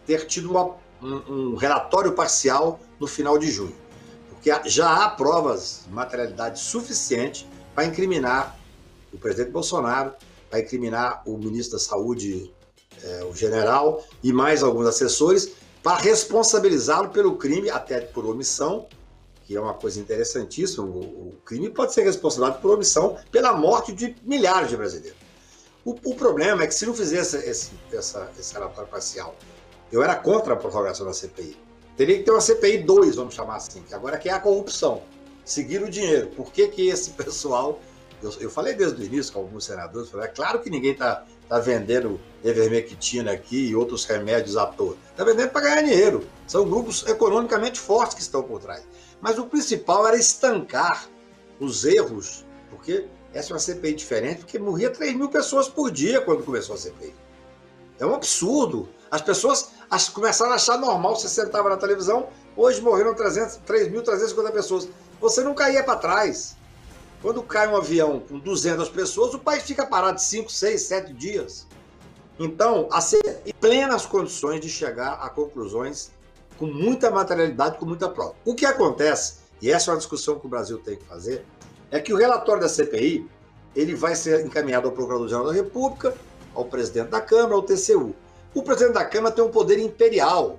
ter 0.05 0.25
tido 0.25 0.49
uma, 0.49 0.75
um, 1.01 1.51
um 1.51 1.55
relatório 1.55 2.13
parcial 2.13 2.79
no 2.99 3.07
final 3.07 3.37
de 3.37 3.51
junho. 3.51 3.75
Porque 4.29 4.49
já 4.69 5.03
há 5.03 5.09
provas 5.09 5.83
de 5.85 5.93
materialidade 5.93 6.59
suficiente 6.59 7.47
para 7.75 7.85
incriminar 7.85 8.57
o 9.11 9.17
presidente 9.17 9.51
Bolsonaro, 9.51 10.13
para 10.49 10.59
incriminar 10.59 11.21
o 11.25 11.37
ministro 11.37 11.77
da 11.77 11.83
Saúde, 11.83 12.53
é, 13.03 13.23
o 13.25 13.35
general, 13.35 14.03
e 14.23 14.31
mais 14.31 14.63
alguns 14.63 14.87
assessores, 14.87 15.51
para 15.83 15.97
responsabilizá-lo 15.97 17.09
pelo 17.09 17.35
crime, 17.35 17.69
até 17.69 17.99
por 17.99 18.25
omissão, 18.25 18.87
que 19.47 19.55
é 19.55 19.61
uma 19.61 19.73
coisa 19.73 19.97
interessantíssima. 19.97 20.85
O, 20.85 21.29
o 21.29 21.33
crime 21.45 21.69
pode 21.69 21.93
ser 21.93 22.03
responsabilizado 22.03 22.61
por 22.61 22.71
omissão 22.71 23.17
pela 23.31 23.53
morte 23.53 23.93
de 23.93 24.13
milhares 24.23 24.69
de 24.69 24.75
brasileiros. 24.75 25.17
O, 25.85 25.91
o 26.03 26.15
problema 26.15 26.63
é 26.63 26.67
que 26.67 26.75
se 26.75 26.85
não 26.85 26.93
fizesse 26.93 27.37
esse, 27.37 27.71
essa, 27.93 28.29
esse 28.37 28.53
relatório 28.53 28.89
parcial, 28.89 29.37
eu 29.89 30.03
era 30.03 30.17
contra 30.17 30.53
a 30.53 30.57
prorrogação 30.57 31.05
da 31.05 31.13
CPI. 31.13 31.55
Teria 31.95 32.17
que 32.17 32.23
ter 32.23 32.31
uma 32.31 32.41
CPI 32.41 32.79
2, 32.79 33.15
vamos 33.15 33.33
chamar 33.33 33.55
assim, 33.55 33.81
que 33.83 33.93
agora 33.93 34.17
que 34.17 34.27
é 34.27 34.33
a 34.33 34.39
corrupção. 34.39 35.01
Seguir 35.45 35.81
o 35.81 35.89
dinheiro. 35.89 36.27
Por 36.35 36.51
que, 36.51 36.67
que 36.67 36.89
esse 36.89 37.11
pessoal. 37.11 37.79
Eu, 38.21 38.33
eu 38.41 38.49
falei 38.49 38.73
desde 38.73 39.01
o 39.01 39.05
início 39.05 39.31
com 39.31 39.39
alguns 39.39 39.63
senadores, 39.63 40.09
falei, 40.09 40.27
é 40.27 40.29
claro 40.29 40.59
que 40.59 40.69
ninguém 40.69 40.91
está 40.91 41.23
tá 41.47 41.59
vendendo 41.59 42.19
Evermectina 42.43 43.31
aqui 43.31 43.69
e 43.69 43.75
outros 43.75 44.03
remédios 44.03 44.57
à 44.57 44.65
toa. 44.65 44.97
Está 45.11 45.23
vendendo 45.23 45.51
para 45.51 45.61
ganhar 45.61 45.81
dinheiro. 45.83 46.27
São 46.45 46.67
grupos 46.67 47.07
economicamente 47.07 47.79
fortes 47.79 48.15
que 48.15 48.21
estão 48.21 48.43
por 48.43 48.59
trás. 48.59 48.83
Mas 49.21 49.37
o 49.39 49.45
principal 49.45 50.07
era 50.07 50.17
estancar 50.17 51.09
os 51.59 51.85
erros, 51.85 52.45
porque 52.69 53.07
essa 53.33 53.51
é 53.51 53.53
uma 53.53 53.59
CPI 53.59 53.93
diferente, 53.93 54.39
porque 54.39 54.59
morria 54.59 54.89
3 54.89 55.15
mil 55.15 55.29
pessoas 55.29 55.67
por 55.67 55.91
dia 55.91 56.21
quando 56.21 56.43
começou 56.43 56.75
a 56.75 56.77
CPI. 56.77 57.13
É 57.99 58.05
um 58.05 58.13
absurdo. 58.13 58.87
As 59.09 59.21
pessoas 59.21 59.71
começaram 60.13 60.51
a 60.51 60.55
achar 60.55 60.77
normal, 60.77 61.15
você 61.15 61.27
sentava 61.27 61.69
na 61.69 61.77
televisão, 61.77 62.29
hoje 62.55 62.81
morreram 62.81 63.15
3.350 63.15 64.51
pessoas. 64.51 64.87
Você 65.19 65.41
não 65.41 65.55
caía 65.55 65.83
para 65.83 65.97
trás. 65.97 66.55
Quando 67.21 67.41
cai 67.41 67.67
um 67.67 67.75
avião 67.75 68.19
com 68.19 68.37
200 68.37 68.87
pessoas, 68.89 69.33
o 69.33 69.39
país 69.39 69.63
fica 69.63 69.85
parado 69.85 70.21
5, 70.21 70.51
6, 70.51 70.81
7 70.81 71.13
dias. 71.13 71.65
Então, 72.37 72.87
a 72.91 73.01
CPI 73.01 73.53
plenas 73.59 74.05
condições 74.05 74.61
de 74.61 74.69
chegar 74.69 75.13
a 75.13 75.27
conclusões 75.27 76.11
com 76.57 76.65
muita 76.65 77.11
materialidade, 77.11 77.77
com 77.77 77.85
muita 77.85 78.09
prova. 78.09 78.35
O 78.43 78.55
que 78.55 78.65
acontece, 78.65 79.35
e 79.61 79.71
essa 79.71 79.91
é 79.91 79.93
uma 79.93 79.97
discussão 79.97 80.39
que 80.39 80.45
o 80.45 80.49
Brasil 80.49 80.77
tem 80.79 80.97
que 80.97 81.05
fazer, 81.05 81.45
é 81.91 81.99
que 81.99 82.13
o 82.13 82.17
relatório 82.17 82.61
da 82.61 82.69
CPI 82.69 83.29
ele 83.75 83.95
vai 83.95 84.15
ser 84.15 84.45
encaminhado 84.45 84.87
ao 84.87 84.93
Procurador-Geral 84.93 85.45
da 85.45 85.53
República, 85.53 86.15
ao 86.53 86.65
presidente 86.65 87.09
da 87.09 87.21
Câmara, 87.21 87.53
ao 87.53 87.61
TCU. 87.61 88.15
O 88.53 88.63
presidente 88.63 88.93
da 88.93 89.05
Câmara 89.05 89.33
tem 89.33 89.43
um 89.43 89.51
poder 89.51 89.77
imperial. 89.77 90.57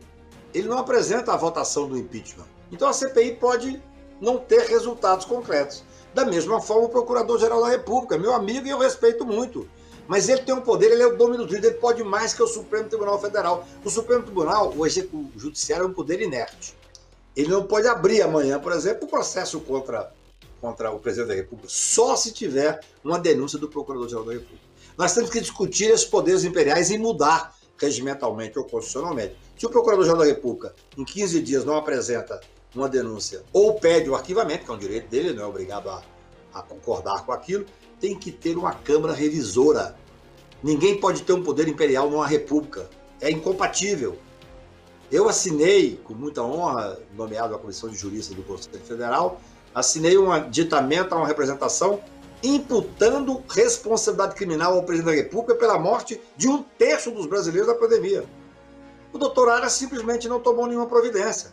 Ele 0.54 0.68
não 0.68 0.78
apresenta 0.78 1.32
a 1.32 1.36
votação 1.36 1.88
do 1.88 1.98
impeachment. 1.98 2.46
Então 2.70 2.88
a 2.88 2.92
CPI 2.92 3.36
pode 3.36 3.82
não 4.20 4.38
ter 4.38 4.68
resultados 4.68 5.24
concretos. 5.24 5.82
Da 6.14 6.24
mesma 6.24 6.60
forma, 6.60 6.86
o 6.86 6.88
Procurador-Geral 6.88 7.60
da 7.60 7.68
República, 7.68 8.16
meu 8.16 8.32
amigo 8.32 8.66
e 8.66 8.70
eu 8.70 8.78
respeito 8.78 9.26
muito. 9.26 9.68
Mas 10.08 10.26
ele 10.30 10.40
tem 10.40 10.54
um 10.54 10.62
poder, 10.62 10.90
ele 10.90 11.02
é 11.02 11.06
o 11.06 11.16
dono 11.16 11.36
do 11.36 11.46
juiz, 11.46 11.62
ele 11.62 11.74
pode 11.74 12.02
mais 12.02 12.32
que 12.32 12.42
o 12.42 12.46
Supremo 12.46 12.88
Tribunal 12.88 13.20
Federal. 13.20 13.68
O 13.84 13.90
Supremo 13.90 14.22
Tribunal, 14.22 14.72
o, 14.74 14.80
o 14.80 15.38
Judiciário, 15.38 15.84
é 15.84 15.86
um 15.86 15.92
poder 15.92 16.22
inerte. 16.22 16.74
Ele 17.36 17.48
não 17.48 17.62
pode 17.62 17.86
abrir 17.86 18.22
amanhã, 18.22 18.58
por 18.58 18.72
exemplo, 18.72 19.06
o 19.06 19.10
processo 19.10 19.60
contra, 19.60 20.10
contra 20.62 20.90
o 20.90 20.98
presidente 20.98 21.28
da 21.28 21.34
República, 21.34 21.68
só 21.70 22.16
se 22.16 22.32
tiver 22.32 22.80
uma 23.04 23.18
denúncia 23.18 23.58
do 23.58 23.68
Procurador-Geral 23.68 24.24
da 24.24 24.32
República. 24.32 24.64
Nós 24.96 25.12
temos 25.12 25.28
que 25.28 25.40
discutir 25.40 25.90
esses 25.90 26.06
poderes 26.06 26.42
imperiais 26.42 26.90
e 26.90 26.96
mudar 26.96 27.54
regimentalmente 27.76 28.58
ou 28.58 28.64
constitucionalmente. 28.64 29.36
Se 29.58 29.66
o 29.66 29.70
Procurador-Geral 29.70 30.20
da 30.20 30.24
República, 30.26 30.74
em 30.96 31.04
15 31.04 31.42
dias, 31.42 31.64
não 31.66 31.76
apresenta 31.76 32.40
uma 32.74 32.88
denúncia 32.88 33.42
ou 33.52 33.74
pede 33.74 34.08
o 34.08 34.14
arquivamento, 34.14 34.64
que 34.64 34.70
é 34.70 34.74
um 34.74 34.78
direito 34.78 35.08
dele, 35.08 35.34
não 35.34 35.44
é 35.44 35.46
obrigado 35.46 35.90
a, 35.90 36.02
a 36.54 36.62
concordar 36.62 37.26
com 37.26 37.32
aquilo, 37.32 37.66
tem 38.00 38.16
que 38.16 38.30
ter 38.30 38.56
uma 38.56 38.72
Câmara 38.72 39.12
revisora. 39.12 39.96
Ninguém 40.62 40.98
pode 40.98 41.22
ter 41.22 41.32
um 41.32 41.42
poder 41.42 41.68
imperial 41.68 42.10
numa 42.10 42.26
república. 42.26 42.88
É 43.20 43.30
incompatível. 43.30 44.16
Eu 45.10 45.28
assinei, 45.28 45.98
com 46.04 46.14
muita 46.14 46.42
honra, 46.42 46.98
nomeado 47.16 47.54
à 47.54 47.58
Comissão 47.58 47.88
de 47.88 47.96
Juristas 47.96 48.36
do 48.36 48.42
Conselho 48.42 48.84
Federal, 48.84 49.40
assinei 49.74 50.18
um 50.18 50.30
aditamento 50.30 51.14
a 51.14 51.18
uma 51.18 51.26
representação 51.26 52.00
imputando 52.42 53.42
responsabilidade 53.48 54.34
criminal 54.34 54.74
ao 54.74 54.84
presidente 54.84 55.16
da 55.16 55.22
República 55.22 55.54
pela 55.54 55.78
morte 55.78 56.20
de 56.36 56.48
um 56.48 56.62
terço 56.62 57.10
dos 57.10 57.26
brasileiros 57.26 57.66
da 57.66 57.74
pandemia. 57.74 58.24
O 59.12 59.18
doutor 59.18 59.48
Ara 59.48 59.68
simplesmente 59.70 60.28
não 60.28 60.38
tomou 60.38 60.66
nenhuma 60.66 60.86
providência. 60.86 61.50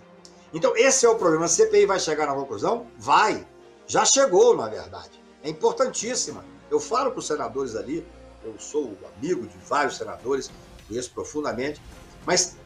Então, 0.53 0.75
esse 0.75 1.05
é 1.05 1.09
o 1.09 1.15
problema. 1.15 1.45
A 1.45 1.47
CPI 1.47 1.85
vai 1.85 1.99
chegar 1.99 2.27
na 2.27 2.35
conclusão? 2.35 2.87
Vai. 2.97 3.47
Já 3.87 4.05
chegou, 4.05 4.55
na 4.55 4.67
verdade 4.67 5.24
é 5.45 5.49
importantíssima. 5.49 6.43
Eu 6.69 6.79
falo 6.79 7.11
para 7.11 7.19
os 7.19 7.27
senadores 7.27 7.75
ali, 7.75 8.05
eu 8.43 8.55
sou 8.57 8.97
amigo 9.15 9.45
de 9.45 9.57
vários 9.59 9.97
senadores, 9.97 10.49
conheço 10.87 11.11
profundamente, 11.11 11.79
mas 12.25 12.57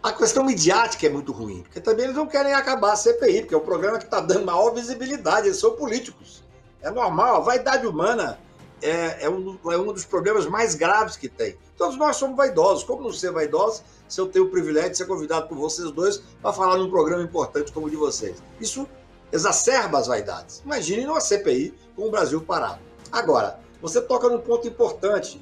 a 0.00 0.12
questão 0.12 0.44
midiática 0.44 1.06
é 1.06 1.10
muito 1.10 1.32
ruim, 1.32 1.62
porque 1.62 1.80
também 1.80 2.04
eles 2.04 2.16
não 2.16 2.26
querem 2.26 2.54
acabar 2.54 2.92
a 2.92 2.96
CPI, 2.96 3.42
porque 3.42 3.54
é 3.54 3.58
um 3.58 3.62
programa 3.62 3.98
que 3.98 4.04
está 4.04 4.20
dando 4.20 4.46
maior 4.46 4.70
visibilidade, 4.72 5.48
eles 5.48 5.58
são 5.58 5.72
políticos. 5.74 6.44
É 6.80 6.90
normal, 6.90 7.36
a 7.36 7.40
vaidade 7.40 7.86
humana 7.86 8.38
é, 8.80 9.24
é, 9.24 9.30
um, 9.30 9.58
é 9.70 9.78
um 9.78 9.92
dos 9.92 10.04
problemas 10.04 10.46
mais 10.46 10.74
graves 10.74 11.16
que 11.16 11.28
tem. 11.28 11.56
Todos 11.76 11.96
nós 11.96 12.16
somos 12.16 12.36
vaidosos. 12.36 12.82
Como 12.82 13.02
não 13.02 13.12
ser 13.12 13.30
vaidosos 13.30 13.82
se 14.08 14.20
eu 14.20 14.26
tenho 14.26 14.46
o 14.46 14.48
privilégio 14.48 14.90
de 14.90 14.98
ser 14.98 15.06
convidado 15.06 15.48
por 15.48 15.56
vocês 15.56 15.90
dois 15.92 16.18
para 16.40 16.52
falar 16.52 16.76
num 16.76 16.90
programa 16.90 17.22
importante 17.22 17.70
como 17.70 17.86
o 17.86 17.90
de 17.90 17.96
vocês? 17.96 18.42
Isso 18.60 18.88
exacerba 19.32 19.98
as 19.98 20.06
vaidades. 20.06 20.62
Imagine 20.64 21.06
numa 21.06 21.20
CPI 21.20 21.74
com 21.96 22.08
o 22.08 22.10
Brasil 22.10 22.40
parado. 22.40 22.80
Agora, 23.10 23.58
você 23.80 24.00
toca 24.00 24.28
num 24.28 24.38
ponto 24.38 24.68
importante. 24.68 25.40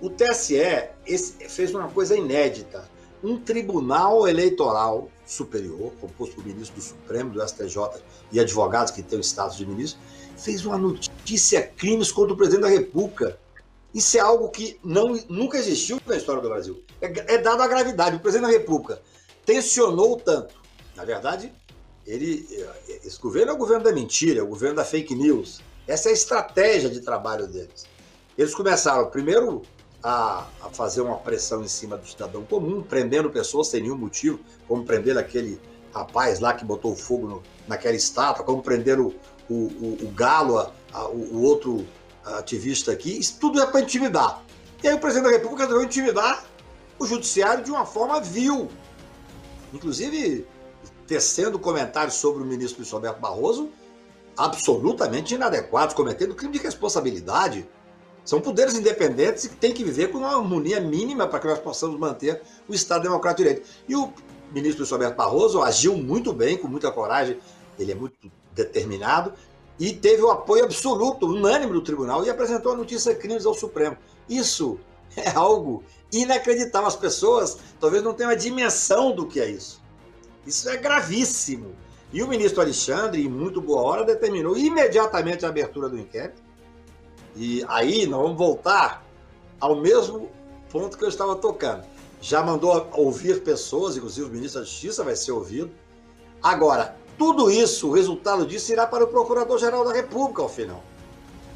O 0.00 0.08
TSE 0.08 0.88
fez 1.48 1.74
uma 1.74 1.88
coisa 1.88 2.16
inédita. 2.16 2.90
Um 3.22 3.38
tribunal 3.38 4.26
eleitoral 4.26 5.08
superior, 5.24 5.92
composto 6.00 6.34
por 6.34 6.44
ministro 6.44 6.74
do 6.74 6.82
Supremo, 6.82 7.30
do 7.30 7.46
STJ 7.46 8.02
e 8.32 8.40
advogados 8.40 8.92
que 8.92 9.02
têm 9.02 9.18
o 9.18 9.22
status 9.22 9.56
de 9.56 9.64
ministro, 9.64 10.00
fez 10.36 10.66
uma 10.66 10.76
notícia 10.76 11.62
crimes 11.62 12.10
contra 12.10 12.34
o 12.34 12.36
presidente 12.36 12.62
da 12.62 12.68
República. 12.68 13.38
Isso 13.94 14.16
é 14.16 14.20
algo 14.20 14.48
que 14.48 14.80
não, 14.82 15.14
nunca 15.28 15.58
existiu 15.58 16.00
na 16.04 16.16
história 16.16 16.42
do 16.42 16.48
Brasil. 16.48 16.82
É, 17.00 17.34
é 17.34 17.38
dado 17.38 17.62
a 17.62 17.68
gravidade. 17.68 18.16
O 18.16 18.20
presidente 18.20 18.50
da 18.50 18.58
República 18.58 19.00
tensionou 19.44 20.16
tanto. 20.16 20.60
Na 20.96 21.04
verdade, 21.04 21.52
ele, 22.06 22.46
esse 23.04 23.20
governo 23.20 23.52
é 23.52 23.54
o 23.54 23.58
governo 23.58 23.84
da 23.84 23.92
mentira, 23.92 24.40
é 24.40 24.42
o 24.42 24.46
governo 24.46 24.76
da 24.76 24.84
fake 24.84 25.14
news. 25.14 25.60
Essa 25.86 26.08
é 26.08 26.10
a 26.10 26.14
estratégia 26.14 26.90
de 26.90 27.00
trabalho 27.00 27.46
deles. 27.46 27.86
Eles 28.36 28.54
começaram 28.54 29.10
primeiro 29.10 29.62
a, 30.02 30.46
a 30.62 30.70
fazer 30.70 31.00
uma 31.00 31.16
pressão 31.16 31.62
em 31.62 31.68
cima 31.68 31.96
do 31.96 32.06
cidadão 32.06 32.44
comum, 32.44 32.82
prendendo 32.82 33.30
pessoas 33.30 33.68
sem 33.68 33.82
nenhum 33.82 33.96
motivo, 33.96 34.40
como 34.66 34.84
prender 34.84 35.16
aquele 35.16 35.60
rapaz 35.94 36.40
lá 36.40 36.54
que 36.54 36.64
botou 36.64 36.96
fogo 36.96 37.26
no, 37.26 37.42
naquela 37.68 37.94
estátua, 37.94 38.44
como 38.44 38.62
prender 38.62 38.98
o, 38.98 39.14
o, 39.48 39.54
o, 39.54 39.98
o 40.02 40.12
Galo, 40.14 40.58
a, 40.58 40.72
a, 40.92 41.08
o, 41.08 41.42
outro 41.42 41.86
ativista 42.24 42.92
aqui. 42.92 43.18
Isso 43.18 43.38
tudo 43.38 43.60
é 43.60 43.66
para 43.66 43.80
intimidar. 43.80 44.42
E 44.82 44.88
aí 44.88 44.94
o 44.94 44.98
presidente 44.98 45.30
da 45.30 45.36
República 45.36 45.64
resolveu 45.64 45.86
intimidar 45.86 46.44
o 46.98 47.06
judiciário 47.06 47.62
de 47.62 47.70
uma 47.70 47.86
forma 47.86 48.20
vil. 48.20 48.70
Inclusive, 49.72 50.46
tecendo 51.06 51.58
comentários 51.58 52.14
sobre 52.14 52.42
o 52.42 52.46
ministro 52.46 52.80
Luiz 52.80 52.90
Roberto 52.90 53.20
Barroso 53.20 53.70
absolutamente 54.36 55.34
inadequados, 55.34 55.94
cometendo 55.94 56.34
crime 56.34 56.54
de 56.54 56.58
responsabilidade. 56.58 57.66
São 58.24 58.40
poderes 58.40 58.74
independentes 58.74 59.46
que 59.46 59.56
têm 59.56 59.72
que 59.72 59.84
viver 59.84 60.10
com 60.10 60.18
uma 60.18 60.34
harmonia 60.34 60.80
mínima 60.80 61.26
para 61.26 61.40
que 61.40 61.46
nós 61.46 61.58
possamos 61.58 61.98
manter 61.98 62.40
o 62.68 62.74
Estado 62.74 63.02
Democrático 63.02 63.42
de 63.42 63.48
Direito. 63.48 63.68
E 63.88 63.96
o 63.96 64.12
ministro 64.52 64.80
Luiz 64.80 64.90
Roberto 64.90 65.16
Barroso 65.16 65.60
agiu 65.60 65.96
muito 65.96 66.32
bem, 66.32 66.56
com 66.56 66.68
muita 66.68 66.90
coragem, 66.90 67.38
ele 67.78 67.92
é 67.92 67.94
muito 67.94 68.30
determinado, 68.54 69.32
e 69.78 69.92
teve 69.92 70.22
o 70.22 70.30
apoio 70.30 70.64
absoluto, 70.64 71.26
unânime 71.26 71.72
do 71.72 71.82
tribunal, 71.82 72.24
e 72.24 72.30
apresentou 72.30 72.72
a 72.72 72.76
notícia 72.76 73.14
crimes 73.14 73.44
ao 73.44 73.54
Supremo. 73.54 73.96
Isso 74.28 74.78
é 75.16 75.30
algo 75.30 75.82
inacreditável. 76.12 76.86
As 76.86 76.96
pessoas 76.96 77.58
talvez 77.80 78.04
não 78.04 78.14
tenham 78.14 78.30
a 78.30 78.36
dimensão 78.36 79.12
do 79.12 79.26
que 79.26 79.40
é 79.40 79.50
isso. 79.50 79.81
Isso 80.46 80.68
é 80.68 80.76
gravíssimo. 80.76 81.74
E 82.12 82.22
o 82.22 82.28
ministro 82.28 82.60
Alexandre, 82.60 83.24
em 83.24 83.28
muito 83.28 83.60
boa 83.60 83.82
hora, 83.82 84.04
determinou 84.04 84.56
imediatamente 84.56 85.46
a 85.46 85.48
abertura 85.48 85.88
do 85.88 85.98
inquérito. 85.98 86.42
E 87.34 87.64
aí 87.68 88.06
nós 88.06 88.20
vamos 88.22 88.36
voltar 88.36 89.04
ao 89.58 89.76
mesmo 89.76 90.30
ponto 90.70 90.98
que 90.98 91.04
eu 91.04 91.08
estava 91.08 91.36
tocando. 91.36 91.84
Já 92.20 92.42
mandou 92.42 92.88
ouvir 92.92 93.42
pessoas, 93.42 93.96
inclusive 93.96 94.28
o 94.28 94.30
ministro 94.30 94.60
da 94.60 94.66
Justiça 94.66 95.02
vai 95.02 95.16
ser 95.16 95.32
ouvido. 95.32 95.70
Agora, 96.42 96.96
tudo 97.16 97.50
isso, 97.50 97.88
o 97.88 97.92
resultado 97.92 98.44
disso 98.44 98.72
irá 98.72 98.86
para 98.86 99.04
o 99.04 99.06
Procurador-Geral 99.06 99.84
da 99.84 99.92
República 99.92 100.42
ao 100.42 100.48
final. 100.48 100.82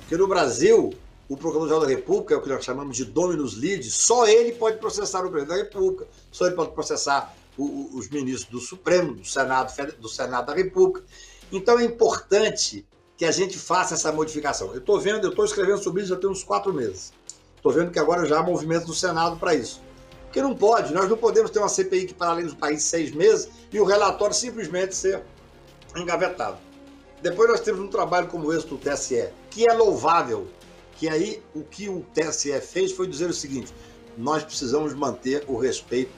Porque 0.00 0.16
no 0.16 0.26
Brasil, 0.26 0.94
o 1.28 1.36
Procurador-Geral 1.36 1.80
da 1.82 1.88
República, 1.88 2.34
é 2.34 2.36
o 2.36 2.42
que 2.42 2.48
nós 2.48 2.64
chamamos 2.64 2.96
de 2.96 3.04
dominus 3.04 3.54
lide, 3.54 3.90
só 3.90 4.26
ele 4.26 4.52
pode 4.52 4.78
processar 4.78 5.24
o 5.24 5.30
presidente 5.30 5.56
da 5.56 5.64
República, 5.64 6.06
só 6.30 6.46
ele 6.46 6.54
pode 6.54 6.70
processar 6.70 7.34
os 7.58 8.08
ministros 8.08 8.50
do 8.50 8.60
Supremo, 8.60 9.14
do 9.14 9.24
Senado, 9.24 9.72
do 9.98 10.08
Senado 10.08 10.46
da 10.46 10.54
República. 10.54 11.04
Então 11.50 11.78
é 11.78 11.84
importante 11.84 12.86
que 13.16 13.24
a 13.24 13.30
gente 13.30 13.58
faça 13.58 13.94
essa 13.94 14.12
modificação. 14.12 14.72
Eu 14.72 14.78
estou 14.78 15.00
vendo, 15.00 15.24
eu 15.24 15.30
estou 15.30 15.44
escrevendo 15.44 15.82
sobre 15.82 16.02
isso 16.02 16.10
já 16.10 16.16
tem 16.16 16.28
uns 16.28 16.44
quatro 16.44 16.72
meses. 16.72 17.12
Estou 17.56 17.72
vendo 17.72 17.90
que 17.90 17.98
agora 17.98 18.26
já 18.26 18.38
há 18.38 18.42
movimento 18.42 18.86
do 18.86 18.94
Senado 18.94 19.38
para 19.38 19.54
isso. 19.54 19.80
Porque 20.24 20.42
não 20.42 20.54
pode, 20.54 20.92
nós 20.92 21.08
não 21.08 21.16
podemos 21.16 21.50
ter 21.50 21.58
uma 21.58 21.68
CPI 21.68 22.06
que 22.06 22.14
paralisa 22.14 22.52
o 22.52 22.56
país 22.56 22.82
seis 22.82 23.10
meses 23.10 23.48
e 23.72 23.80
o 23.80 23.84
relatório 23.84 24.34
simplesmente 24.34 24.94
ser 24.94 25.22
engavetado. 25.96 26.58
Depois 27.22 27.48
nós 27.48 27.60
temos 27.60 27.80
um 27.80 27.88
trabalho 27.88 28.28
como 28.28 28.52
esse 28.52 28.66
do 28.66 28.76
TSE, 28.76 29.30
que 29.50 29.68
é 29.68 29.72
louvável, 29.72 30.46
que 30.92 31.08
aí 31.08 31.42
o 31.54 31.62
que 31.62 31.88
o 31.88 32.04
TSE 32.12 32.60
fez 32.60 32.92
foi 32.92 33.06
dizer 33.06 33.30
o 33.30 33.32
seguinte: 33.32 33.72
nós 34.16 34.44
precisamos 34.44 34.92
manter 34.92 35.44
o 35.48 35.56
respeito 35.56 36.12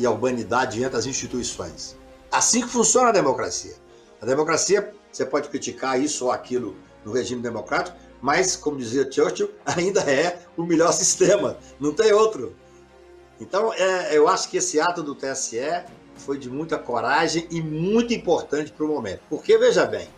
e 0.00 0.06
a 0.06 0.10
urbanidade 0.10 0.82
entre 0.82 0.96
as 0.96 1.06
instituições. 1.06 1.96
Assim 2.32 2.62
que 2.62 2.68
funciona 2.68 3.10
a 3.10 3.12
democracia. 3.12 3.74
A 4.20 4.26
democracia, 4.26 4.92
você 5.12 5.26
pode 5.26 5.48
criticar 5.48 6.00
isso 6.00 6.24
ou 6.24 6.32
aquilo 6.32 6.74
no 7.04 7.12
regime 7.12 7.42
democrático, 7.42 7.96
mas, 8.20 8.56
como 8.56 8.78
dizia 8.78 9.10
Churchill, 9.10 9.50
ainda 9.64 10.00
é 10.00 10.42
o 10.56 10.64
melhor 10.64 10.92
sistema, 10.92 11.58
não 11.78 11.92
tem 11.92 12.12
outro. 12.12 12.56
Então, 13.38 13.72
é, 13.74 14.16
eu 14.16 14.26
acho 14.26 14.48
que 14.50 14.56
esse 14.56 14.80
ato 14.80 15.02
do 15.02 15.14
TSE 15.14 15.84
foi 16.16 16.38
de 16.38 16.50
muita 16.50 16.78
coragem 16.78 17.46
e 17.50 17.62
muito 17.62 18.12
importante 18.12 18.72
para 18.72 18.84
o 18.84 18.88
momento. 18.88 19.20
Porque, 19.28 19.56
veja 19.56 19.86
bem, 19.86 20.08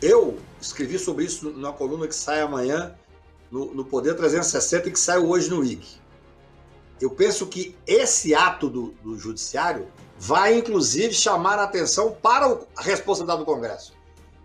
eu 0.00 0.38
escrevi 0.60 0.98
sobre 0.98 1.24
isso 1.24 1.48
numa 1.50 1.72
coluna 1.72 2.08
que 2.08 2.14
sai 2.14 2.40
amanhã 2.40 2.94
no, 3.50 3.74
no 3.74 3.84
Poder 3.84 4.14
360 4.14 4.88
e 4.88 4.92
que 4.92 4.98
sai 4.98 5.18
hoje 5.18 5.50
no 5.50 5.62
IG. 5.62 6.01
Eu 7.00 7.10
penso 7.10 7.46
que 7.46 7.76
esse 7.86 8.34
ato 8.34 8.68
do, 8.68 8.94
do 9.02 9.18
Judiciário 9.18 9.88
vai, 10.18 10.56
inclusive, 10.56 11.12
chamar 11.12 11.58
a 11.58 11.64
atenção 11.64 12.12
para 12.12 12.46
a 12.76 12.82
responsabilidade 12.82 13.40
do 13.40 13.44
Congresso. 13.44 13.92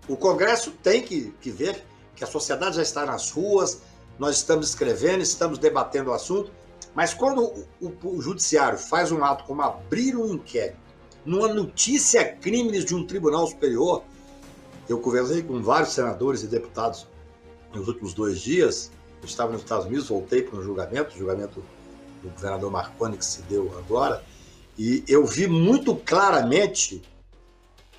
O 0.07 0.17
Congresso 0.17 0.71
tem 0.71 1.03
que, 1.03 1.33
que 1.39 1.51
ver 1.51 1.83
que 2.15 2.23
a 2.23 2.27
sociedade 2.27 2.77
já 2.77 2.81
está 2.81 3.05
nas 3.05 3.29
ruas, 3.29 3.81
nós 4.17 4.37
estamos 4.37 4.69
escrevendo, 4.69 5.21
estamos 5.21 5.59
debatendo 5.59 6.09
o 6.09 6.13
assunto, 6.13 6.51
mas 6.95 7.13
quando 7.13 7.43
o, 7.43 7.67
o, 7.79 8.07
o 8.15 8.21
judiciário 8.21 8.79
faz 8.79 9.11
um 9.11 9.23
ato 9.23 9.43
como 9.43 9.61
abrir 9.61 10.15
um 10.15 10.33
inquérito 10.33 10.79
numa 11.23 11.53
notícia 11.53 12.25
crimes 12.37 12.85
de 12.85 12.95
um 12.95 13.05
tribunal 13.05 13.45
superior, 13.45 14.03
eu 14.87 14.99
conversei 14.99 15.43
com 15.43 15.61
vários 15.61 15.91
senadores 15.91 16.41
e 16.41 16.47
deputados 16.47 17.05
nos 17.73 17.87
últimos 17.87 18.13
dois 18.13 18.39
dias. 18.39 18.89
Eu 19.21 19.25
estava 19.25 19.51
nos 19.51 19.61
Estados 19.61 19.85
Unidos, 19.85 20.07
voltei 20.07 20.41
para 20.41 20.57
um 20.57 20.63
julgamento, 20.63 21.13
o 21.13 21.17
julgamento 21.17 21.63
do 22.21 22.29
governador 22.29 22.71
Marconi 22.71 23.17
que 23.17 23.25
se 23.25 23.41
deu 23.43 23.77
agora, 23.77 24.23
e 24.77 25.03
eu 25.07 25.25
vi 25.25 25.47
muito 25.47 25.95
claramente 25.95 27.01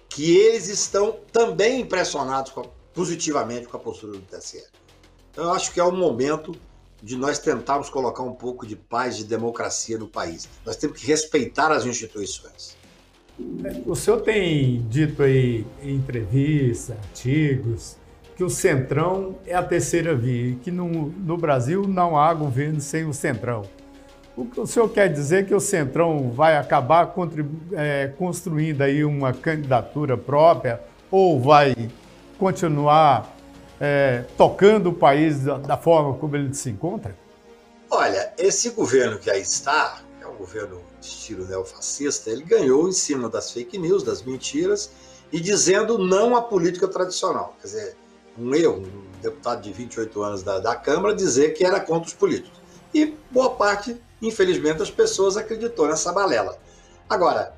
que 0.09 0.37
eles 0.37 0.69
estão 0.69 1.19
também 1.33 1.81
impressionados 1.81 2.53
com 2.53 2.61
a, 2.61 2.65
positivamente 2.95 3.69
com 3.69 3.77
a 3.77 3.81
postura 3.81 4.13
do 4.13 4.21
TSE. 4.21 4.65
Então, 5.31 5.45
eu 5.45 5.53
acho 5.53 5.73
que 5.73 5.81
é 5.81 5.85
o 5.85 5.93
momento 5.93 6.55
de 7.03 7.17
nós 7.17 7.39
tentarmos 7.39 7.89
colocar 7.89 8.23
um 8.23 8.33
pouco 8.33 8.67
de 8.67 8.75
paz 8.75 9.21
e 9.21 9.25
democracia 9.25 9.99
no 9.99 10.09
país. 10.09 10.49
Nós 10.65 10.77
temos 10.77 10.99
que 10.99 11.07
respeitar 11.07 11.71
as 11.71 11.85
instituições. 11.85 12.77
O 13.87 13.95
senhor 13.95 14.21
tem 14.23 14.83
dito 14.89 15.23
aí 15.23 15.65
em 15.81 15.95
entrevistas, 15.95 16.97
artigos, 16.97 17.97
que 18.37 18.43
o 18.43 18.51
Centrão 18.51 19.39
é 19.47 19.55
a 19.55 19.63
terceira 19.63 20.15
via 20.15 20.57
que 20.57 20.71
no, 20.71 20.89
no 20.89 21.37
Brasil 21.37 21.87
não 21.87 22.17
há 22.17 22.35
governo 22.35 22.81
sem 22.81 23.05
o 23.05 23.15
Centrão. 23.15 23.63
O 24.39 24.47
que 24.47 24.61
o 24.61 24.67
senhor 24.69 24.89
quer 24.91 25.13
dizer 25.13 25.49
que 25.49 25.53
o 25.53 25.59
Centrão 25.59 26.31
vai 26.31 26.57
acabar 26.57 27.13
é, 27.73 28.07
construindo 28.17 28.83
aí 28.83 29.05
uma 29.05 29.33
candidatura 29.33 30.17
própria 30.17 30.81
ou 31.11 31.41
vai 31.41 31.75
continuar 32.39 33.37
é, 33.81 34.27
tocando 34.37 34.91
o 34.91 34.95
país 34.95 35.43
da, 35.43 35.59
da, 35.59 35.77
forma 35.77 36.15
como 36.15 36.37
ele 36.37 36.55
se 36.55 36.71
encontra? 36.71 37.17
Olha, 37.91 38.33
esse 38.39 38.71
governo 38.71 39.19
que 39.19 39.29
aí 39.29 39.43
está, 39.43 40.03
é 40.23 40.27
um 40.29 40.37
governo 40.37 40.81
de 41.01 41.07
estilo 41.09 41.45
neofascista, 41.45 42.31
ele 42.31 42.45
ganhou 42.45 42.89
em 42.89 42.93
cima 42.93 43.29
das 43.29 43.51
fake 43.51 43.77
news, 43.77 44.05
das 44.05 44.23
mentiras, 44.23 44.93
e 45.33 45.41
dizendo 45.41 45.99
não 45.99 46.37
à 46.37 46.43
política 46.43 46.87
tradicional. 46.87 47.57
Quer 47.61 47.67
dizer, 47.67 47.97
um 48.39 48.55
erro, 48.55 48.85
um 48.85 49.21
deputado 49.21 49.63
de 49.63 49.73
28 49.73 50.23
anos 50.23 50.45
da, 50.45 50.61
da 50.61 50.77
Câmara 50.77 51.13
dizer 51.13 51.55
que 51.55 51.65
era 51.65 51.81
contra 51.81 52.07
os 52.07 52.15
políticos. 52.15 52.57
E 52.95 53.17
boa 53.33 53.51
parte, 53.51 54.01
infelizmente, 54.21 54.79
das 54.79 54.91
pessoas 54.91 55.37
acreditou 55.37 55.89
nessa 55.89 56.13
balela. 56.13 56.59
Agora, 57.09 57.57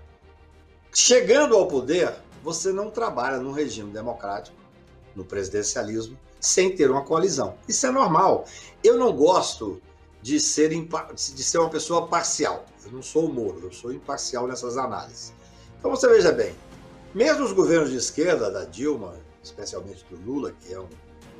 chegando 0.94 1.56
ao 1.56 1.66
poder, 1.66 2.14
você 2.42 2.72
não 2.72 2.90
trabalha 2.90 3.38
num 3.38 3.52
regime 3.52 3.90
democrático 3.90 4.56
no 5.14 5.24
presidencialismo 5.24 6.18
sem 6.40 6.74
ter 6.74 6.90
uma 6.90 7.04
coalizão. 7.04 7.54
Isso 7.68 7.86
é 7.86 7.90
normal. 7.90 8.46
Eu 8.82 8.96
não 8.96 9.12
gosto 9.12 9.80
de 10.22 10.40
ser, 10.40 10.68
de 10.68 11.42
ser 11.42 11.58
uma 11.58 11.68
pessoa 11.68 12.06
parcial. 12.06 12.64
Eu 12.84 12.92
não 12.92 13.02
sou 13.02 13.26
o 13.26 13.32
Moro, 13.32 13.60
eu 13.64 13.72
sou 13.72 13.92
imparcial 13.92 14.46
nessas 14.46 14.76
análises. 14.76 15.32
Então 15.78 15.90
você 15.90 16.08
veja 16.08 16.32
bem, 16.32 16.54
mesmo 17.14 17.44
os 17.44 17.52
governos 17.52 17.90
de 17.90 17.96
esquerda, 17.96 18.50
da 18.50 18.64
Dilma, 18.64 19.14
especialmente 19.42 20.04
do 20.10 20.16
Lula, 20.16 20.52
que 20.52 20.72
é 20.72 20.80
um 20.80 20.88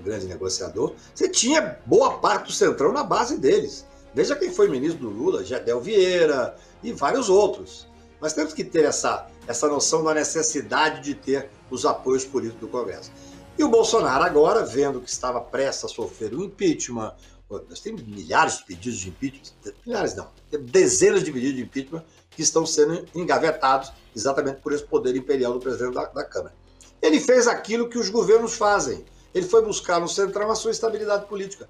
grande 0.02 0.26
negociador, 0.26 0.94
você 1.14 1.28
tinha 1.28 1.78
boa 1.86 2.18
parte 2.18 2.46
do 2.46 2.52
centrão 2.52 2.92
na 2.92 3.04
base 3.04 3.38
deles. 3.38 3.86
Veja 4.14 4.36
quem 4.36 4.50
foi 4.50 4.68
ministro 4.68 5.00
do 5.00 5.10
Lula, 5.10 5.44
Gedel 5.44 5.80
Vieira 5.80 6.56
e 6.82 6.92
vários 6.92 7.28
outros. 7.28 7.86
Nós 8.20 8.32
temos 8.32 8.52
que 8.52 8.64
ter 8.64 8.84
essa, 8.84 9.26
essa 9.46 9.68
noção 9.68 10.04
da 10.04 10.12
necessidade 10.12 11.02
de 11.02 11.14
ter 11.14 11.48
os 11.70 11.86
apoios 11.86 12.24
políticos 12.24 12.60
do 12.60 12.68
Congresso. 12.68 13.10
E 13.58 13.64
o 13.64 13.68
Bolsonaro, 13.68 14.24
agora, 14.24 14.64
vendo 14.64 15.00
que 15.00 15.10
estava 15.10 15.40
prestes 15.40 15.84
a 15.84 15.88
sofrer 15.88 16.34
um 16.34 16.44
impeachment, 16.44 17.14
nós 17.68 17.80
temos 17.80 18.02
milhares 18.02 18.58
de 18.58 18.64
pedidos 18.64 18.98
de 19.00 19.08
impeachment, 19.08 19.74
milhares 19.84 20.14
não, 20.14 20.28
dezenas 20.60 21.24
de 21.24 21.32
pedidos 21.32 21.56
de 21.56 21.62
impeachment 21.62 22.04
que 22.30 22.42
estão 22.42 22.64
sendo 22.64 23.04
engavetados 23.14 23.92
exatamente 24.14 24.60
por 24.60 24.72
esse 24.72 24.84
poder 24.84 25.16
imperial 25.16 25.52
do 25.52 25.60
presidente 25.60 25.94
da, 25.94 26.04
da 26.06 26.24
Câmara. 26.24 26.54
Ele 27.02 27.18
fez 27.18 27.48
aquilo 27.48 27.88
que 27.88 27.98
os 27.98 28.08
governos 28.08 28.54
fazem. 28.54 29.04
Ele 29.34 29.46
foi 29.46 29.62
buscar 29.62 30.00
no 30.00 30.08
Centrão 30.08 30.50
a 30.50 30.54
sua 30.54 30.70
estabilidade 30.70 31.26
política. 31.26 31.68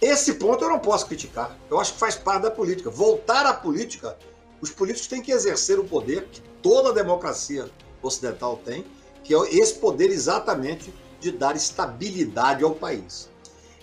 Esse 0.00 0.34
ponto 0.34 0.64
eu 0.64 0.68
não 0.68 0.78
posso 0.78 1.06
criticar. 1.06 1.56
Eu 1.68 1.80
acho 1.80 1.94
que 1.94 1.98
faz 1.98 2.14
parte 2.14 2.42
da 2.42 2.50
política. 2.50 2.90
Voltar 2.90 3.44
à 3.46 3.52
política, 3.52 4.16
os 4.60 4.70
políticos 4.70 5.08
têm 5.08 5.20
que 5.20 5.32
exercer 5.32 5.78
o 5.78 5.84
poder 5.84 6.24
que 6.30 6.40
toda 6.62 6.92
democracia 6.92 7.68
ocidental 8.02 8.60
tem, 8.64 8.84
que 9.24 9.34
é 9.34 9.38
esse 9.54 9.74
poder 9.74 10.10
exatamente 10.10 10.94
de 11.20 11.32
dar 11.32 11.56
estabilidade 11.56 12.62
ao 12.62 12.74
país. 12.74 13.28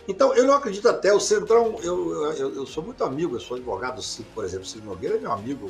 Então, 0.08 0.34
eu 0.36 0.46
não 0.46 0.54
acredito 0.54 0.88
até, 0.88 1.14
o 1.14 1.20
Centrão, 1.20 1.80
eu, 1.82 2.34
eu, 2.34 2.56
eu 2.56 2.66
sou 2.66 2.84
muito 2.84 3.04
amigo, 3.04 3.36
eu 3.36 3.40
sou 3.40 3.58
advogado 3.58 4.00
do 4.00 4.24
por 4.34 4.46
exemplo, 4.46 4.66
Cid 4.66 4.86
Nogueira 4.86 5.16
é 5.16 5.20
meu 5.20 5.32
amigo, 5.32 5.70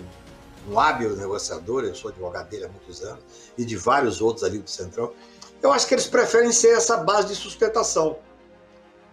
um 0.70 0.80
hábil 0.80 1.16
negociador, 1.16 1.86
eu 1.86 1.96
sou 1.96 2.12
advogado 2.12 2.50
dele 2.50 2.66
há 2.66 2.70
muitos 2.70 3.02
anos, 3.02 3.24
e 3.58 3.64
de 3.64 3.78
vários 3.78 4.22
outros 4.22 4.44
ali 4.44 4.60
do 4.60 4.70
Centrão. 4.70 5.14
Eu 5.62 5.72
acho 5.72 5.88
que 5.88 5.94
eles 5.94 6.06
preferem 6.06 6.52
ser 6.52 6.76
essa 6.76 6.98
base 6.98 7.30
de 7.30 7.36
sustentação. 7.36 8.18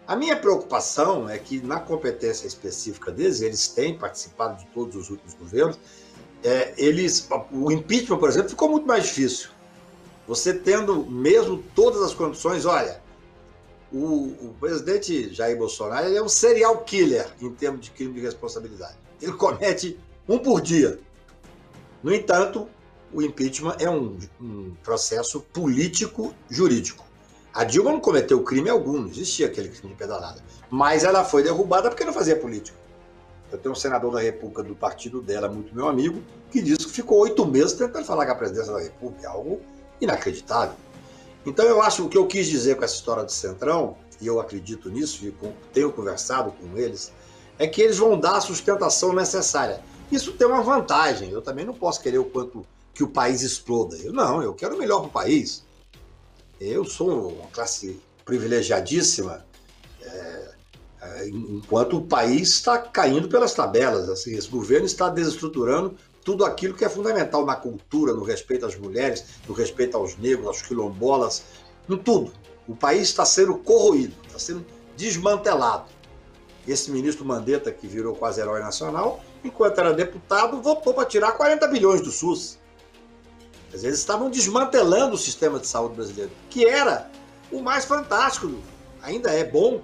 A 0.06 0.16
minha 0.16 0.36
preocupação 0.36 1.28
é 1.28 1.38
que, 1.38 1.60
na 1.60 1.78
competência 1.78 2.46
específica 2.46 3.10
deles, 3.10 3.40
eles 3.40 3.68
têm 3.68 3.96
participado 3.96 4.58
de 4.58 4.66
todos 4.66 4.96
os 4.96 5.10
últimos 5.10 5.34
governos, 5.34 5.78
é, 6.42 6.74
eles, 6.76 7.28
o 7.52 7.70
impeachment, 7.70 8.18
por 8.18 8.28
exemplo, 8.28 8.50
ficou 8.50 8.68
muito 8.68 8.86
mais 8.86 9.04
difícil. 9.04 9.50
Você 10.26 10.52
tendo 10.54 11.04
mesmo 11.06 11.62
todas 11.74 12.02
as 12.02 12.14
condições, 12.14 12.64
olha, 12.64 13.00
o, 13.92 14.28
o 14.40 14.56
presidente 14.58 15.32
Jair 15.32 15.56
Bolsonaro 15.56 16.12
é 16.12 16.22
um 16.22 16.28
serial 16.28 16.78
killer 16.78 17.28
em 17.40 17.50
termos 17.50 17.82
de 17.82 17.90
crime 17.90 18.14
de 18.14 18.20
responsabilidade. 18.20 18.96
Ele 19.20 19.32
comete 19.32 19.98
um 20.28 20.38
por 20.38 20.60
dia. 20.60 20.98
No 22.02 22.12
entanto, 22.12 22.68
o 23.12 23.22
impeachment 23.22 23.76
é 23.78 23.88
um, 23.88 24.18
um 24.40 24.74
processo 24.82 25.40
político-jurídico. 25.52 27.04
A 27.54 27.64
Dilma 27.64 27.92
não 27.92 28.00
cometeu 28.00 28.42
crime 28.42 28.70
algum, 28.70 28.98
não 28.98 29.08
existia 29.08 29.46
aquele 29.46 29.68
crime 29.68 29.92
de 29.92 29.98
pedalada. 29.98 30.42
Mas 30.70 31.04
ela 31.04 31.22
foi 31.22 31.42
derrubada 31.42 31.90
porque 31.90 32.04
não 32.04 32.12
fazia 32.12 32.34
política. 32.34 32.78
Eu 33.50 33.58
tenho 33.58 33.72
um 33.72 33.76
senador 33.76 34.12
da 34.12 34.20
República 34.20 34.62
do 34.62 34.74
partido 34.74 35.20
dela, 35.20 35.48
muito 35.48 35.74
meu 35.74 35.86
amigo, 35.86 36.22
que 36.50 36.62
disse 36.62 36.86
que 36.86 36.92
ficou 36.92 37.18
oito 37.18 37.44
meses 37.44 37.74
tentando 37.74 38.06
falar 38.06 38.24
com 38.24 38.32
a 38.32 38.34
presidência 38.36 38.72
da 38.72 38.80
República. 38.80 39.28
Algo 39.28 39.60
inacreditável. 40.00 40.74
Então 41.44 41.66
eu 41.66 41.82
acho 41.82 42.06
o 42.06 42.08
que 42.08 42.16
eu 42.16 42.26
quis 42.26 42.46
dizer 42.46 42.76
com 42.76 42.84
essa 42.84 42.94
história 42.94 43.22
do 43.22 43.32
Centrão, 43.32 43.96
e 44.20 44.26
eu 44.26 44.40
acredito 44.40 44.88
nisso, 44.88 45.26
e 45.26 45.34
tenho 45.74 45.92
conversado 45.92 46.52
com 46.52 46.78
eles, 46.78 47.12
é 47.58 47.66
que 47.66 47.82
eles 47.82 47.98
vão 47.98 48.18
dar 48.18 48.36
a 48.36 48.40
sustentação 48.40 49.12
necessária. 49.12 49.82
Isso 50.10 50.32
tem 50.32 50.46
uma 50.46 50.62
vantagem. 50.62 51.30
Eu 51.30 51.42
também 51.42 51.64
não 51.64 51.74
posso 51.74 52.00
querer 52.00 52.18
o 52.18 52.24
quanto 52.24 52.64
que 52.94 53.02
o 53.02 53.08
país 53.08 53.42
exploda. 53.42 53.96
Eu 53.96 54.12
não, 54.12 54.42
eu 54.42 54.54
quero 54.54 54.74
o 54.74 54.78
melhor 54.78 55.00
para 55.00 55.08
o 55.08 55.10
país. 55.10 55.64
Eu 56.64 56.84
sou 56.84 57.32
uma 57.32 57.48
classe 57.48 58.00
privilegiadíssima, 58.24 59.44
é, 60.00 60.50
é, 61.02 61.28
enquanto 61.28 61.96
o 61.96 62.02
país 62.02 62.50
está 62.50 62.78
caindo 62.78 63.28
pelas 63.28 63.52
tabelas. 63.52 64.08
Assim, 64.08 64.36
esse 64.36 64.48
governo 64.48 64.86
está 64.86 65.08
desestruturando 65.08 65.96
tudo 66.24 66.44
aquilo 66.44 66.74
que 66.74 66.84
é 66.84 66.88
fundamental 66.88 67.44
na 67.44 67.56
cultura, 67.56 68.14
no 68.14 68.22
respeito 68.22 68.64
às 68.64 68.76
mulheres, 68.76 69.24
no 69.48 69.52
respeito 69.52 69.96
aos 69.96 70.16
negros, 70.16 70.46
aos 70.46 70.62
quilombolas, 70.62 71.42
no 71.88 71.96
tudo. 71.96 72.32
O 72.68 72.76
país 72.76 73.08
está 73.08 73.24
sendo 73.24 73.56
corroído, 73.56 74.14
está 74.28 74.38
sendo 74.38 74.64
desmantelado. 74.96 75.86
Esse 76.64 76.92
ministro 76.92 77.24
Mandetta, 77.24 77.72
que 77.72 77.88
virou 77.88 78.14
quase 78.14 78.40
herói 78.40 78.60
nacional, 78.60 79.20
enquanto 79.42 79.80
era 79.80 79.92
deputado, 79.92 80.62
votou 80.62 80.94
para 80.94 81.08
tirar 81.08 81.32
40 81.32 81.66
bilhões 81.66 82.00
do 82.02 82.12
SUS. 82.12 82.61
Dizer, 83.72 83.88
eles 83.88 83.98
estavam 83.98 84.30
desmantelando 84.30 85.14
o 85.14 85.18
sistema 85.18 85.58
de 85.58 85.66
saúde 85.66 85.96
brasileiro, 85.96 86.30
que 86.50 86.66
era 86.66 87.10
o 87.50 87.60
mais 87.60 87.84
fantástico, 87.84 88.52
ainda 89.02 89.30
é 89.30 89.44
bom. 89.44 89.82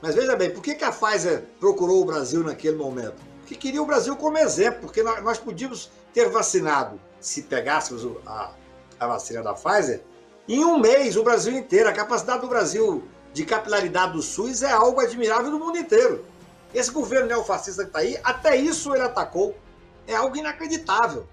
Mas 0.00 0.14
veja 0.14 0.36
bem, 0.36 0.50
por 0.50 0.62
que, 0.62 0.74
que 0.74 0.84
a 0.84 0.92
Pfizer 0.92 1.44
procurou 1.58 2.00
o 2.00 2.04
Brasil 2.04 2.44
naquele 2.44 2.76
momento? 2.76 3.16
Porque 3.40 3.56
queria 3.56 3.82
o 3.82 3.86
Brasil 3.86 4.14
como 4.14 4.38
exemplo, 4.38 4.82
porque 4.82 5.02
nós 5.02 5.38
podíamos 5.38 5.90
ter 6.14 6.28
vacinado, 6.28 7.00
se 7.20 7.42
pegássemos 7.42 8.06
a, 8.24 8.52
a 9.00 9.06
vacina 9.08 9.42
da 9.42 9.54
Pfizer, 9.54 10.02
em 10.48 10.64
um 10.64 10.78
mês 10.78 11.16
o 11.16 11.24
Brasil 11.24 11.52
inteiro. 11.52 11.88
A 11.88 11.92
capacidade 11.92 12.40
do 12.40 12.48
Brasil 12.48 13.02
de 13.32 13.44
capilaridade 13.44 14.12
do 14.12 14.22
SUS 14.22 14.62
é 14.62 14.70
algo 14.70 15.00
admirável 15.00 15.50
no 15.50 15.58
mundo 15.58 15.76
inteiro. 15.76 16.24
Esse 16.72 16.90
governo 16.90 17.26
neofascista 17.26 17.82
que 17.82 17.90
está 17.90 17.98
aí, 18.00 18.18
até 18.22 18.56
isso 18.56 18.94
ele 18.94 19.02
atacou. 19.02 19.56
É 20.06 20.14
algo 20.14 20.36
inacreditável. 20.36 21.26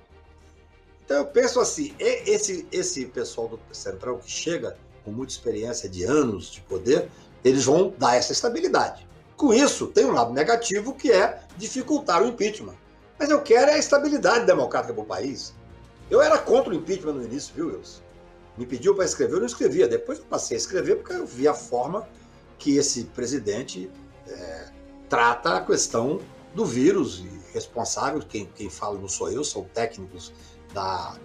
Então 1.05 1.17
eu 1.17 1.25
penso 1.25 1.59
assim, 1.59 1.93
esse, 1.99 2.67
esse 2.71 3.05
pessoal 3.05 3.47
do 3.47 3.59
Centrão 3.71 4.17
que 4.17 4.29
chega 4.29 4.75
com 5.03 5.11
muita 5.11 5.31
experiência 5.31 5.87
de 5.87 6.03
anos 6.03 6.47
de 6.51 6.61
poder, 6.61 7.09
eles 7.43 7.65
vão 7.65 7.93
dar 7.95 8.15
essa 8.15 8.31
estabilidade. 8.31 9.07
Com 9.37 9.53
isso, 9.53 9.87
tem 9.87 10.03
um 10.05 10.11
lado 10.11 10.33
negativo 10.33 10.95
que 10.95 11.11
é 11.11 11.41
dificultar 11.57 12.23
o 12.23 12.27
impeachment. 12.27 12.75
Mas 13.19 13.29
eu 13.29 13.39
quero 13.41 13.69
é 13.69 13.75
a 13.75 13.77
estabilidade 13.77 14.45
democrática 14.45 14.93
para 14.93 15.03
o 15.03 15.05
país. 15.05 15.53
Eu 16.09 16.21
era 16.21 16.39
contra 16.39 16.73
o 16.73 16.75
impeachment 16.75 17.13
no 17.13 17.23
início, 17.23 17.53
viu, 17.53 17.67
Wilson? 17.67 18.01
Me 18.57 18.65
pediu 18.65 18.95
para 18.95 19.05
escrever, 19.05 19.35
eu 19.35 19.39
não 19.39 19.45
escrevia. 19.45 19.87
Depois 19.87 20.17
eu 20.17 20.25
passei 20.25 20.57
a 20.57 20.59
escrever 20.59 20.95
porque 20.95 21.13
eu 21.13 21.25
vi 21.25 21.47
a 21.47 21.53
forma 21.53 22.07
que 22.57 22.77
esse 22.77 23.03
presidente 23.05 23.91
é, 24.27 24.69
trata 25.07 25.57
a 25.57 25.61
questão 25.61 26.19
do 26.53 26.65
vírus 26.65 27.19
e 27.19 27.53
responsável, 27.53 28.21
quem, 28.21 28.45
quem 28.55 28.69
fala 28.69 28.97
não 28.97 29.09
sou 29.09 29.29
eu, 29.29 29.43
são 29.43 29.63
técnicos 29.73 30.33
da, 30.75 31.15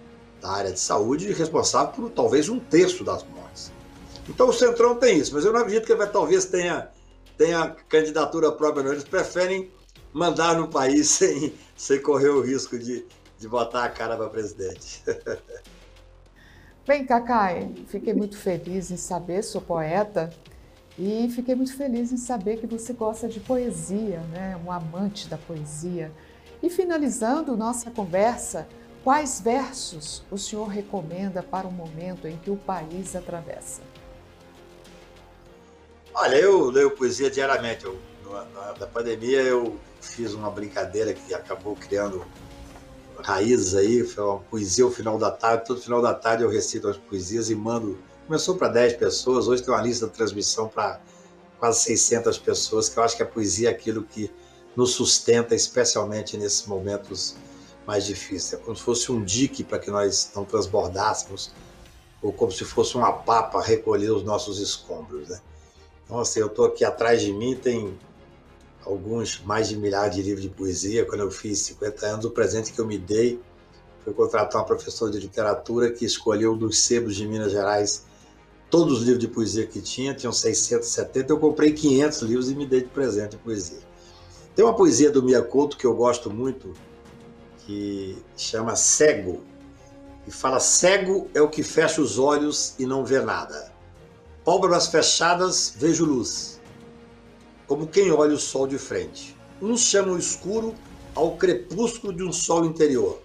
da 0.41 0.49
área 0.49 0.71
de 0.71 0.79
saúde 0.79 1.31
responsável 1.33 1.91
por 1.93 2.09
talvez 2.09 2.47
um 2.49 2.57
terço 2.57 3.03
das 3.03 3.23
mortes. 3.23 3.71
Então 4.27 4.47
o 4.47 4.53
Centrão 4.53 4.95
tem 4.95 5.19
isso, 5.19 5.33
mas 5.35 5.43
eu 5.43 5.51
não 5.51 5.59
acredito 5.59 5.85
que 5.85 5.93
vai, 5.93 6.09
talvez 6.09 6.45
tenha, 6.45 6.89
tenha 7.37 7.75
candidatura 7.89 8.51
própria, 8.51 8.83
não. 8.83 8.93
Eles 8.93 9.03
preferem 9.03 9.69
mandar 10.13 10.55
no 10.55 10.69
país 10.69 11.09
sem, 11.11 11.53
sem 11.75 12.01
correr 12.01 12.29
o 12.29 12.41
risco 12.41 12.79
de, 12.79 13.05
de 13.37 13.47
botar 13.47 13.83
a 13.83 13.89
cara 13.89 14.15
para 14.15 14.29
presidente. 14.29 15.03
Bem, 16.87 17.05
Cacai, 17.05 17.71
fiquei 17.87 18.13
muito 18.13 18.35
feliz 18.37 18.89
em 18.89 18.97
saber, 18.97 19.43
sou 19.43 19.61
poeta, 19.61 20.31
e 20.97 21.29
fiquei 21.29 21.53
muito 21.53 21.75
feliz 21.77 22.11
em 22.11 22.17
saber 22.17 22.57
que 22.57 22.65
você 22.65 22.91
gosta 22.91 23.27
de 23.27 23.39
poesia, 23.39 24.19
né? 24.31 24.59
um 24.65 24.71
amante 24.71 25.27
da 25.27 25.37
poesia. 25.37 26.11
E 26.61 26.69
finalizando 26.69 27.55
nossa 27.55 27.91
conversa, 27.91 28.67
Quais 29.03 29.41
versos 29.41 30.21
o 30.29 30.37
senhor 30.37 30.67
recomenda 30.67 31.41
para 31.41 31.67
o 31.67 31.71
momento 31.71 32.27
em 32.27 32.37
que 32.37 32.51
o 32.51 32.55
país 32.55 33.15
atravessa? 33.15 33.81
Olha, 36.13 36.35
eu 36.35 36.69
leio 36.69 36.91
poesia 36.91 37.31
diariamente. 37.31 37.83
Eu, 37.83 37.99
na, 38.23 38.75
na 38.79 38.85
pandemia 38.85 39.41
eu 39.41 39.79
fiz 39.99 40.33
uma 40.33 40.51
brincadeira 40.51 41.13
que 41.13 41.33
acabou 41.33 41.75
criando 41.75 42.23
raízes 43.23 43.73
aí, 43.73 44.03
foi 44.03 44.23
uma 44.23 44.39
poesia 44.39 44.85
ao 44.85 44.91
final 44.91 45.17
da 45.17 45.31
tarde. 45.31 45.65
Todo 45.65 45.81
final 45.81 46.01
da 46.01 46.13
tarde 46.13 46.43
eu 46.43 46.49
recito 46.49 46.87
as 46.87 46.97
poesias 46.97 47.49
e 47.49 47.55
mando. 47.55 47.97
Começou 48.27 48.55
para 48.55 48.67
10 48.67 48.93
pessoas, 48.97 49.47
hoje 49.47 49.63
tem 49.63 49.73
uma 49.73 49.81
lista 49.81 50.05
de 50.05 50.13
transmissão 50.13 50.67
para 50.67 51.01
quase 51.59 51.81
600 51.81 52.37
pessoas, 52.37 52.87
que 52.87 52.97
eu 52.97 53.03
acho 53.03 53.17
que 53.17 53.23
a 53.23 53.25
poesia 53.25 53.69
é 53.69 53.71
aquilo 53.71 54.03
que 54.03 54.31
nos 54.75 54.91
sustenta, 54.91 55.55
especialmente 55.55 56.37
nesses 56.37 56.65
momentos 56.67 57.35
mais 57.85 58.05
difícil. 58.05 58.57
É 58.57 58.61
como 58.61 58.75
se 58.75 58.83
fosse 58.83 59.11
um 59.11 59.23
dique 59.23 59.63
para 59.63 59.79
que 59.79 59.89
nós 59.89 60.31
não 60.35 60.45
transbordássemos, 60.45 61.51
ou 62.21 62.31
como 62.31 62.51
se 62.51 62.63
fosse 62.63 62.95
uma 62.95 63.11
papa 63.11 63.61
recolher 63.61 64.11
os 64.11 64.23
nossos 64.23 64.59
escombros. 64.59 65.29
Né? 65.29 65.39
Então, 66.05 66.19
assim, 66.19 66.39
eu 66.39 66.47
estou 66.47 66.65
aqui 66.65 66.85
atrás 66.85 67.21
de 67.21 67.33
mim, 67.33 67.55
tem 67.55 67.97
alguns, 68.85 69.41
mais 69.43 69.69
de 69.69 69.77
milhares 69.77 70.15
de 70.15 70.21
livros 70.21 70.43
de 70.43 70.49
poesia. 70.49 71.05
Quando 71.05 71.21
eu 71.21 71.31
fiz 71.31 71.59
50 71.59 72.05
anos, 72.05 72.25
o 72.25 72.31
presente 72.31 72.71
que 72.71 72.79
eu 72.79 72.85
me 72.85 72.97
dei 72.97 73.39
foi 74.03 74.13
contratar 74.13 74.61
uma 74.61 74.67
professora 74.67 75.11
de 75.11 75.19
literatura 75.19 75.91
que 75.91 76.05
escolheu 76.05 76.55
dos 76.55 76.79
sebos 76.79 77.15
de 77.15 77.27
Minas 77.27 77.51
Gerais 77.51 78.05
todos 78.71 78.99
os 78.99 79.03
livros 79.03 79.19
de 79.19 79.27
poesia 79.27 79.67
que 79.67 79.81
tinha, 79.81 80.13
tinham 80.13 80.31
670, 80.31 81.31
eu 81.31 81.37
comprei 81.37 81.73
500 81.73 82.21
livros 82.21 82.49
e 82.49 82.55
me 82.55 82.65
dei 82.65 82.79
de 82.81 82.87
presente 82.87 83.31
de 83.31 83.37
poesia. 83.37 83.81
Tem 84.55 84.63
uma 84.63 84.73
poesia 84.73 85.11
do 85.11 85.21
Mia 85.21 85.41
Couto 85.41 85.77
que 85.77 85.85
eu 85.85 85.93
gosto 85.93 86.31
muito, 86.31 86.73
que 87.71 88.17
chama 88.35 88.75
Cego, 88.75 89.41
e 90.27 90.31
fala: 90.31 90.59
Cego 90.59 91.29
é 91.33 91.41
o 91.41 91.49
que 91.49 91.63
fecha 91.63 92.01
os 92.01 92.19
olhos 92.19 92.75
e 92.77 92.85
não 92.85 93.05
vê 93.05 93.21
nada. 93.21 93.71
Pálpebras 94.43 94.87
fechadas, 94.87 95.73
vejo 95.77 96.05
luz, 96.05 96.59
como 97.67 97.87
quem 97.87 98.11
olha 98.11 98.33
o 98.33 98.39
sol 98.39 98.67
de 98.67 98.77
frente. 98.77 99.35
Uns 99.61 99.81
chamam 99.81 100.15
o 100.15 100.19
escuro 100.19 100.75
ao 101.15 101.37
crepúsculo 101.37 102.13
de 102.13 102.23
um 102.23 102.33
sol 102.33 102.65
interior. 102.65 103.21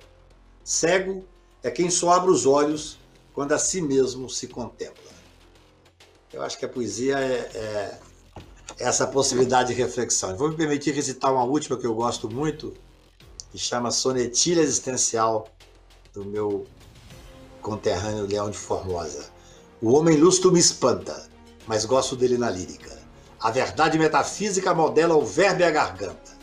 Cego 0.63 1.25
é 1.63 1.71
quem 1.71 1.91
só 1.91 2.13
abre 2.13 2.31
os 2.31 2.47
olhos 2.47 2.99
quando 3.33 3.53
a 3.53 3.59
si 3.59 3.81
mesmo 3.81 4.29
se 4.29 4.47
contempla. 4.47 5.17
Eu 6.33 6.43
acho 6.43 6.59
que 6.59 6.65
a 6.65 6.69
poesia 6.69 7.19
é, 7.19 7.51
é 7.55 7.99
essa 8.79 9.07
possibilidade 9.07 9.75
de 9.75 9.81
reflexão. 9.81 10.37
vou 10.37 10.51
me 10.51 10.57
permitir 10.57 10.93
recitar 10.93 11.33
uma 11.33 11.45
última 11.45 11.79
que 11.79 11.87
eu 11.87 11.95
gosto 11.95 12.29
muito, 12.29 12.75
que 13.51 13.59
chama 13.59 13.91
Sonetilha 13.91 14.61
Existencial, 14.61 15.49
do 16.13 16.25
meu 16.25 16.67
conterrâneo 17.61 18.27
Leão 18.27 18.51
de 18.51 18.57
Formosa. 18.57 19.31
O 19.83 19.93
homem 19.93 20.17
lustro 20.17 20.51
me 20.51 20.59
espanta, 20.59 21.29
mas 21.67 21.85
gosto 21.85 22.17
dele 22.17 22.39
na 22.39 22.51
lírica. 22.51 22.97
A 23.41 23.51
verdade 23.51 23.99
metafísica 23.99 24.75
modela 24.75 25.15
o 25.17 25.25
verbo 25.25 25.61
e 25.61 25.65
a 25.65 25.71
garganta. 25.71 26.37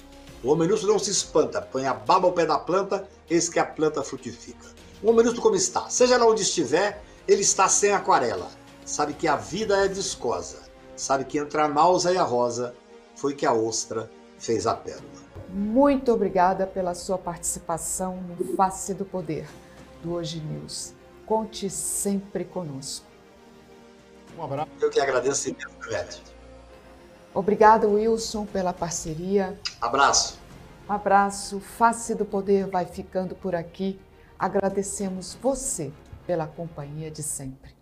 O 0.43 0.49
homem 0.49 0.67
lustro 0.67 0.91
não 0.91 0.99
se 0.99 1.09
espanta, 1.09 1.61
põe 1.61 1.85
a 1.85 1.93
baba 1.93 2.27
ao 2.27 2.33
pé 2.33 2.45
da 2.45 2.59
planta, 2.59 3.07
eis 3.29 3.49
que 3.49 3.57
a 3.59 3.65
planta 3.65 4.03
frutifica. 4.03 4.67
O 5.01 5.09
homem 5.09 5.25
lustro 5.25 5.41
como 5.41 5.55
está? 5.55 5.89
Seja 5.89 6.17
lá 6.17 6.25
onde 6.25 6.43
estiver, 6.43 7.01
ele 7.27 7.41
está 7.41 7.67
sem 7.67 7.91
aquarela. 7.91 8.49
Sabe 8.85 9.13
que 9.13 9.27
a 9.27 9.35
vida 9.35 9.77
é 9.83 9.87
viscosa. 9.87 10.59
Sabe 10.95 11.25
que 11.25 11.37
entre 11.37 11.59
a 11.59 11.67
náusea 11.67 12.11
e 12.11 12.17
a 12.17 12.23
rosa 12.23 12.75
foi 13.15 13.33
que 13.33 13.45
a 13.45 13.53
ostra 13.53 14.11
fez 14.37 14.67
a 14.67 14.75
pérola. 14.75 15.22
Muito 15.53 16.11
obrigada 16.11 16.65
pela 16.65 16.95
sua 16.95 17.15
participação 17.15 18.17
no 18.17 18.55
Face 18.55 18.91
do 18.91 19.05
Poder 19.05 19.47
do 20.01 20.13
Hoje 20.13 20.39
News. 20.39 20.95
Conte 21.27 21.69
sempre 21.69 22.43
conosco. 22.43 23.05
Um 24.35 24.41
abraço. 24.41 24.71
Eu 24.81 24.89
que 24.89 24.99
agradeço 24.99 25.49
imensamente. 25.49 26.23
Obrigada, 27.35 27.87
Wilson, 27.87 28.47
pela 28.47 28.73
parceria. 28.73 29.55
Abraço. 29.79 30.39
Um 30.89 30.93
abraço. 30.93 31.59
Face 31.59 32.15
do 32.15 32.25
Poder 32.25 32.65
vai 32.65 32.87
ficando 32.87 33.35
por 33.35 33.53
aqui. 33.53 33.99
Agradecemos 34.39 35.37
você 35.39 35.93
pela 36.25 36.47
companhia 36.47 37.11
de 37.11 37.21
sempre. 37.21 37.75